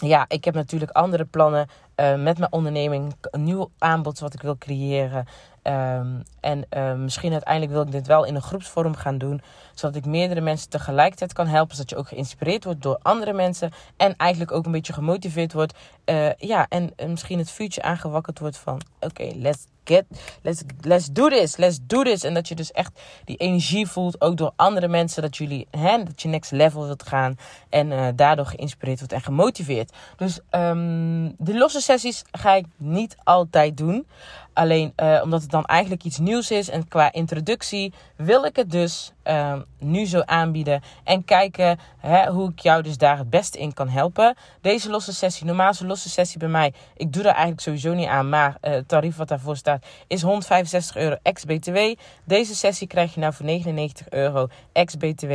ja, 0.00 0.24
ik 0.28 0.44
heb 0.44 0.54
natuurlijk 0.54 0.90
andere 0.90 1.24
plannen 1.24 1.68
uh, 1.96 2.22
met 2.22 2.38
mijn 2.38 2.52
onderneming. 2.52 3.14
Een 3.20 3.44
nieuw 3.44 3.70
aanbod 3.78 4.18
wat 4.18 4.34
ik 4.34 4.42
wil 4.42 4.58
creëren. 4.58 5.26
Um, 5.62 6.22
en 6.40 6.64
uh, 6.76 6.94
misschien 6.94 7.32
uiteindelijk 7.32 7.72
wil 7.72 7.82
ik 7.82 7.92
dit 7.92 8.06
wel 8.06 8.24
in 8.24 8.34
een 8.34 8.42
groepsvorm 8.42 8.94
gaan 8.94 9.18
doen. 9.18 9.42
Zodat 9.80 9.96
ik 9.96 10.04
meerdere 10.04 10.40
mensen 10.40 10.70
tegelijkertijd 10.70 11.32
kan 11.32 11.46
helpen. 11.46 11.76
Zodat 11.76 11.90
je 11.90 11.96
ook 11.96 12.08
geïnspireerd 12.08 12.64
wordt 12.64 12.82
door 12.82 12.98
andere 13.02 13.32
mensen. 13.32 13.72
En 13.96 14.16
eigenlijk 14.16 14.52
ook 14.52 14.66
een 14.66 14.72
beetje 14.72 14.92
gemotiveerd 14.92 15.52
wordt. 15.52 15.74
Uh, 16.04 16.32
ja, 16.34 16.66
en 16.68 16.92
misschien 17.06 17.38
het 17.38 17.50
vuurtje 17.50 17.82
aangewakkerd 17.82 18.38
wordt 18.38 18.56
van... 18.56 18.80
Oké, 19.00 19.30
let's 19.34 19.66
get, 19.84 20.04
let's, 20.42 20.62
let's 20.80 21.08
do 21.12 21.28
this, 21.28 21.56
let's 21.56 21.78
do 21.82 22.02
this. 22.02 22.24
En 22.24 22.34
dat 22.34 22.48
je 22.48 22.54
dus 22.54 22.72
echt 22.72 23.00
die 23.24 23.36
energie 23.36 23.86
voelt, 23.86 24.20
ook 24.20 24.36
door 24.36 24.52
andere 24.56 24.88
mensen, 24.88 25.22
dat 25.22 25.36
jullie, 25.36 25.66
hè, 25.70 26.02
dat 26.02 26.22
je 26.22 26.28
next 26.28 26.50
level 26.50 26.86
wilt 26.86 27.02
gaan 27.02 27.38
en 27.68 27.90
uh, 27.90 28.08
daardoor 28.14 28.46
geïnspireerd 28.46 28.98
wordt 28.98 29.12
en 29.12 29.20
gemotiveerd. 29.20 29.92
Dus 30.16 30.40
um, 30.50 31.34
de 31.38 31.58
losse 31.58 31.80
sessies 31.80 32.22
ga 32.30 32.54
ik 32.54 32.66
niet 32.76 33.16
altijd 33.24 33.76
doen. 33.76 34.06
Alleen 34.52 34.92
omdat 35.22 35.42
het 35.42 35.50
dan 35.50 35.64
eigenlijk 35.64 36.04
iets 36.04 36.18
nieuws 36.18 36.50
is 36.50 36.68
en 36.68 36.88
qua 36.88 37.12
introductie 37.12 37.92
wil 38.16 38.44
ik 38.44 38.56
het 38.56 38.70
dus 38.70 39.12
uh, 39.24 39.58
nu 39.78 40.06
zo 40.06 40.20
aanbieden. 40.20 40.82
En 41.04 41.24
kijken 41.24 41.78
hè, 41.98 42.30
hoe 42.30 42.50
ik 42.50 42.60
jou 42.60 42.82
dus 42.82 42.98
daar 42.98 43.18
het 43.18 43.30
beste 43.30 43.58
in 43.58 43.72
kan 43.72 43.88
helpen. 43.88 44.36
Deze 44.60 44.90
losse 44.90 45.12
sessie, 45.12 45.46
normaal 45.46 45.72
losse 45.86 46.08
sessie 46.08 46.38
bij 46.38 46.48
mij. 46.48 46.72
Ik 46.96 47.12
doe 47.12 47.22
daar 47.22 47.32
eigenlijk 47.32 47.62
sowieso 47.62 47.94
niet 47.94 48.08
aan. 48.08 48.28
Maar 48.28 48.56
uh, 48.62 48.70
het 48.70 48.88
tarief 48.88 49.16
wat 49.16 49.28
daarvoor 49.28 49.56
staat 49.56 49.86
is 50.06 50.22
165 50.22 50.96
euro 50.96 51.16
ex-BTW. 51.22 51.78
Deze 52.24 52.54
sessie 52.54 52.86
krijg 52.86 53.14
je 53.14 53.20
nou 53.20 53.32
voor 53.32 53.46
99 53.46 54.08
euro 54.08 54.48
ex-BTW. 54.72 55.32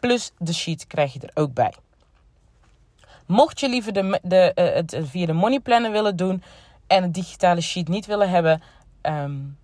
Plus 0.00 0.30
de 0.38 0.52
sheet 0.52 0.86
krijg 0.86 1.12
je 1.12 1.20
er 1.20 1.42
ook 1.42 1.54
bij. 1.54 1.72
Mocht 3.26 3.60
je 3.60 3.68
liever 3.68 3.92
de, 3.92 4.20
de, 4.22 4.52
uh, 4.54 4.74
het 4.74 4.96
via 5.02 5.26
de 5.26 5.32
money 5.32 5.60
planner 5.60 5.90
willen 5.90 6.16
doen 6.16 6.42
en 6.86 7.02
het 7.02 7.14
digitale 7.14 7.60
sheet 7.60 7.88
niet 7.88 8.06
willen 8.06 8.30
hebben, 8.30 8.62
um, 9.02 9.58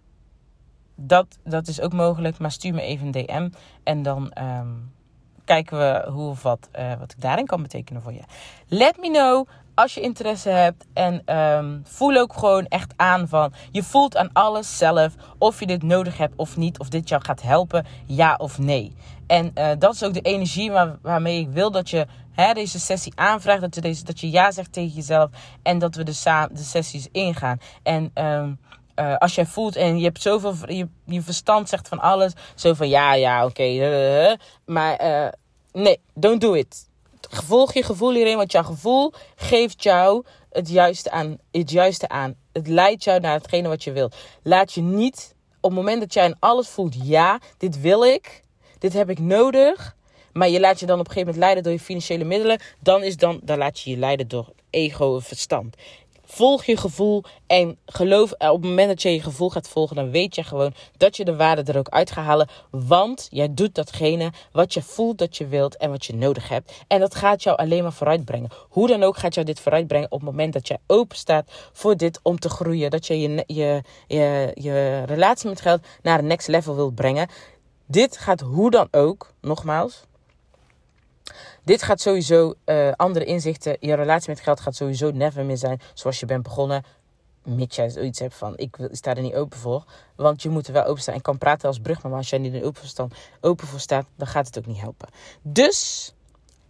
dat, 1.00 1.38
dat 1.44 1.68
is 1.68 1.80
ook 1.80 1.92
mogelijk. 1.92 2.38
Maar 2.38 2.50
stuur 2.50 2.74
me 2.74 2.82
even 2.82 3.06
een 3.06 3.12
DM 3.12 3.48
en 3.84 4.02
dan 4.02 4.32
um, 4.38 4.92
kijken 5.44 5.78
we 5.78 6.10
hoe 6.10 6.28
of 6.28 6.42
wat, 6.42 6.68
uh, 6.78 6.92
wat 6.98 7.12
ik 7.12 7.20
daarin 7.20 7.46
kan 7.46 7.62
betekenen 7.62 8.02
voor 8.02 8.12
je. 8.12 8.22
Let 8.66 8.96
me 9.00 9.10
know 9.10 9.46
als 9.74 9.94
je 9.94 10.00
interesse 10.00 10.48
hebt. 10.48 10.86
En 10.92 11.36
um, 11.36 11.82
voel 11.84 12.16
ook 12.16 12.32
gewoon 12.32 12.66
echt 12.66 12.92
aan 12.96 13.28
van. 13.28 13.52
Je 13.70 13.82
voelt 13.82 14.16
aan 14.16 14.30
alles 14.32 14.78
zelf. 14.78 15.14
Of 15.38 15.60
je 15.60 15.66
dit 15.66 15.82
nodig 15.82 16.18
hebt 16.18 16.36
of 16.36 16.56
niet. 16.56 16.78
Of 16.78 16.88
dit 16.88 17.08
jou 17.08 17.22
gaat 17.24 17.42
helpen. 17.42 17.86
Ja 18.06 18.34
of 18.34 18.58
nee. 18.58 18.94
En 19.26 19.50
uh, 19.54 19.70
dat 19.78 19.94
is 19.94 20.02
ook 20.02 20.14
de 20.14 20.20
energie 20.20 20.70
waar, 20.70 20.98
waarmee 21.02 21.40
ik 21.40 21.48
wil 21.50 21.70
dat 21.70 21.90
je 21.90 22.06
hè, 22.32 22.52
deze 22.52 22.80
sessie 22.80 23.12
aanvraagt. 23.14 23.60
Dat 23.60 23.74
je, 23.74 24.02
dat 24.04 24.20
je 24.20 24.30
ja 24.30 24.50
zegt 24.50 24.72
tegen 24.72 24.94
jezelf. 24.94 25.30
En 25.62 25.78
dat 25.78 25.94
we 25.94 26.02
de, 26.02 26.48
de 26.52 26.62
sessies 26.62 27.08
ingaan. 27.12 27.58
En 27.82 28.10
um, 28.14 28.58
uh, 29.00 29.16
als 29.16 29.34
jij 29.34 29.46
voelt 29.46 29.76
en 29.76 29.98
je 29.98 30.04
hebt 30.04 30.22
zoveel. 30.22 30.54
Je, 30.66 30.88
je 31.04 31.22
verstand 31.22 31.68
zegt 31.68 31.88
van 31.88 31.98
alles. 31.98 32.32
Zo 32.54 32.74
van 32.74 32.88
ja, 32.88 33.14
ja, 33.14 33.44
oké. 33.44 33.62
Okay, 33.62 34.30
uh, 34.30 34.36
maar 34.64 34.98
nee, 35.72 36.00
don't 36.14 36.40
do 36.40 36.52
it. 36.52 36.88
Volg 37.30 37.74
je 37.74 37.82
gevoel 37.82 38.14
hierin, 38.14 38.36
want 38.36 38.52
jouw 38.52 38.62
gevoel 38.62 39.12
geeft 39.36 39.82
jou 39.82 40.24
het 40.50 40.68
juiste 40.68 41.10
aan. 41.10 41.38
Het, 41.50 41.70
juiste 41.70 42.08
aan. 42.08 42.34
het 42.52 42.68
leidt 42.68 43.04
jou 43.04 43.20
naar 43.20 43.34
hetgene 43.34 43.68
wat 43.68 43.84
je 43.84 43.92
wilt. 43.92 44.16
Laat 44.42 44.72
je 44.72 44.80
niet 44.80 45.34
op 45.60 45.70
het 45.70 45.78
moment 45.78 46.00
dat 46.00 46.14
jij 46.14 46.26
in 46.26 46.36
alles 46.38 46.68
voelt: 46.68 46.94
ja, 47.02 47.40
dit 47.58 47.80
wil 47.80 48.04
ik, 48.04 48.42
dit 48.78 48.92
heb 48.92 49.10
ik 49.10 49.18
nodig. 49.18 49.98
Maar 50.32 50.48
je 50.48 50.60
laat 50.60 50.80
je 50.80 50.86
dan 50.86 50.98
op 50.98 51.06
een 51.06 51.12
gegeven 51.12 51.34
moment 51.34 51.44
leiden 51.44 51.62
door 51.62 51.72
je 51.72 51.84
financiële 51.84 52.24
middelen. 52.24 52.60
Dan, 52.80 53.02
is 53.02 53.16
dan, 53.16 53.40
dan 53.42 53.58
laat 53.58 53.80
je 53.80 53.90
je 53.90 53.96
leiden 53.96 54.28
door 54.28 54.52
ego 54.70 55.14
en 55.14 55.22
verstand. 55.22 55.76
Volg 56.32 56.64
je 56.64 56.76
gevoel 56.76 57.24
en 57.46 57.78
geloof, 57.86 58.32
eh, 58.32 58.48
op 58.48 58.60
het 58.60 58.70
moment 58.70 58.88
dat 58.88 59.02
je 59.02 59.12
je 59.12 59.22
gevoel 59.22 59.50
gaat 59.50 59.68
volgen, 59.68 59.96
dan 59.96 60.10
weet 60.10 60.34
je 60.34 60.42
gewoon 60.42 60.74
dat 60.96 61.16
je 61.16 61.24
de 61.24 61.36
waarde 61.36 61.72
er 61.72 61.78
ook 61.78 61.88
uit 61.88 62.10
gaat 62.10 62.24
halen. 62.24 62.48
Want 62.70 63.26
jij 63.30 63.54
doet 63.54 63.74
datgene 63.74 64.32
wat 64.52 64.74
je 64.74 64.82
voelt 64.82 65.18
dat 65.18 65.36
je 65.36 65.46
wilt 65.46 65.76
en 65.76 65.90
wat 65.90 66.04
je 66.04 66.14
nodig 66.14 66.48
hebt. 66.48 66.72
En 66.88 67.00
dat 67.00 67.14
gaat 67.14 67.42
jou 67.42 67.56
alleen 67.56 67.82
maar 67.82 67.92
vooruitbrengen. 67.92 68.50
Hoe 68.68 68.88
dan 68.88 69.02
ook 69.02 69.16
gaat 69.16 69.34
jou 69.34 69.46
dit 69.46 69.60
vooruitbrengen 69.60 70.10
op 70.10 70.20
het 70.20 70.30
moment 70.30 70.52
dat 70.52 70.68
jij 70.68 70.78
open 70.86 71.16
staat 71.16 71.50
voor 71.72 71.96
dit 71.96 72.20
om 72.22 72.38
te 72.38 72.48
groeien. 72.48 72.90
Dat 72.90 73.06
je 73.06 73.20
je, 73.20 73.44
je, 73.46 73.82
je, 74.06 74.50
je 74.54 75.02
relatie 75.06 75.48
met 75.48 75.60
geld 75.60 75.80
naar 76.02 76.18
een 76.18 76.26
next 76.26 76.48
level 76.48 76.74
wilt 76.74 76.94
brengen. 76.94 77.28
Dit 77.86 78.16
gaat 78.16 78.40
hoe 78.40 78.70
dan 78.70 78.88
ook, 78.90 79.32
nogmaals, 79.40 80.02
Dit 81.64 81.82
gaat 81.82 82.00
sowieso 82.00 82.54
uh, 82.66 82.92
andere 82.96 83.24
inzichten. 83.24 83.76
Je 83.80 83.94
relatie 83.94 84.30
met 84.30 84.40
geld 84.40 84.60
gaat 84.60 84.74
sowieso 84.74 85.10
never 85.10 85.44
meer 85.44 85.56
zijn 85.56 85.80
zoals 85.94 86.20
je 86.20 86.26
bent 86.26 86.42
begonnen. 86.42 86.84
Mits 87.44 87.76
jij 87.76 87.88
zoiets 87.88 88.18
hebt 88.18 88.34
van, 88.34 88.56
ik 88.56 88.76
sta 88.90 89.14
er 89.14 89.22
niet 89.22 89.34
open 89.34 89.58
voor. 89.58 89.84
Want 90.16 90.42
je 90.42 90.48
moet 90.48 90.66
er 90.66 90.72
wel 90.72 90.84
open 90.84 91.02
staan. 91.02 91.14
Ik 91.14 91.22
kan 91.22 91.38
praten 91.38 91.68
als 91.68 91.78
brug, 91.78 92.02
maar 92.02 92.12
als 92.12 92.30
jij 92.30 92.38
niet 92.38 92.54
er 92.54 92.64
open 92.64 92.88
voor, 92.88 93.08
open 93.40 93.66
voor 93.66 93.80
staat, 93.80 94.06
dan 94.16 94.26
gaat 94.26 94.46
het 94.46 94.58
ook 94.58 94.66
niet 94.66 94.80
helpen. 94.80 95.08
Dus, 95.42 96.12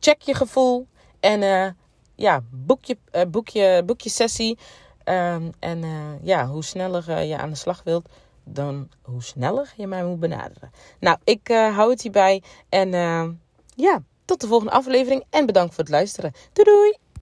check 0.00 0.22
je 0.22 0.34
gevoel. 0.34 0.86
En 1.20 1.42
uh, 1.42 1.68
ja, 2.14 2.42
boek 2.50 2.84
je, 2.84 2.96
uh, 3.12 3.82
boek 3.84 4.00
sessie. 4.00 4.58
Um, 5.04 5.50
en 5.58 5.84
ja, 6.22 6.46
hoe 6.46 6.64
sneller 6.64 7.22
je 7.22 7.38
aan 7.38 7.50
de 7.50 7.56
slag 7.56 7.82
wilt, 7.84 8.08
dan 8.44 8.88
hoe 9.02 9.22
sneller 9.22 9.72
je 9.76 9.86
mij 9.86 10.04
moet 10.04 10.20
benaderen. 10.20 10.70
Nou, 11.00 11.18
ik 11.24 11.48
hou 11.48 11.90
het 11.90 12.02
hierbij. 12.02 12.42
En 12.68 12.90
ja, 13.74 14.02
tot 14.30 14.40
de 14.40 14.46
volgende 14.46 14.72
aflevering. 14.72 15.24
En 15.30 15.46
bedankt 15.46 15.74
voor 15.74 15.84
het 15.84 15.92
luisteren. 15.92 16.32
Doei 16.52 16.68
doei! 16.70 17.09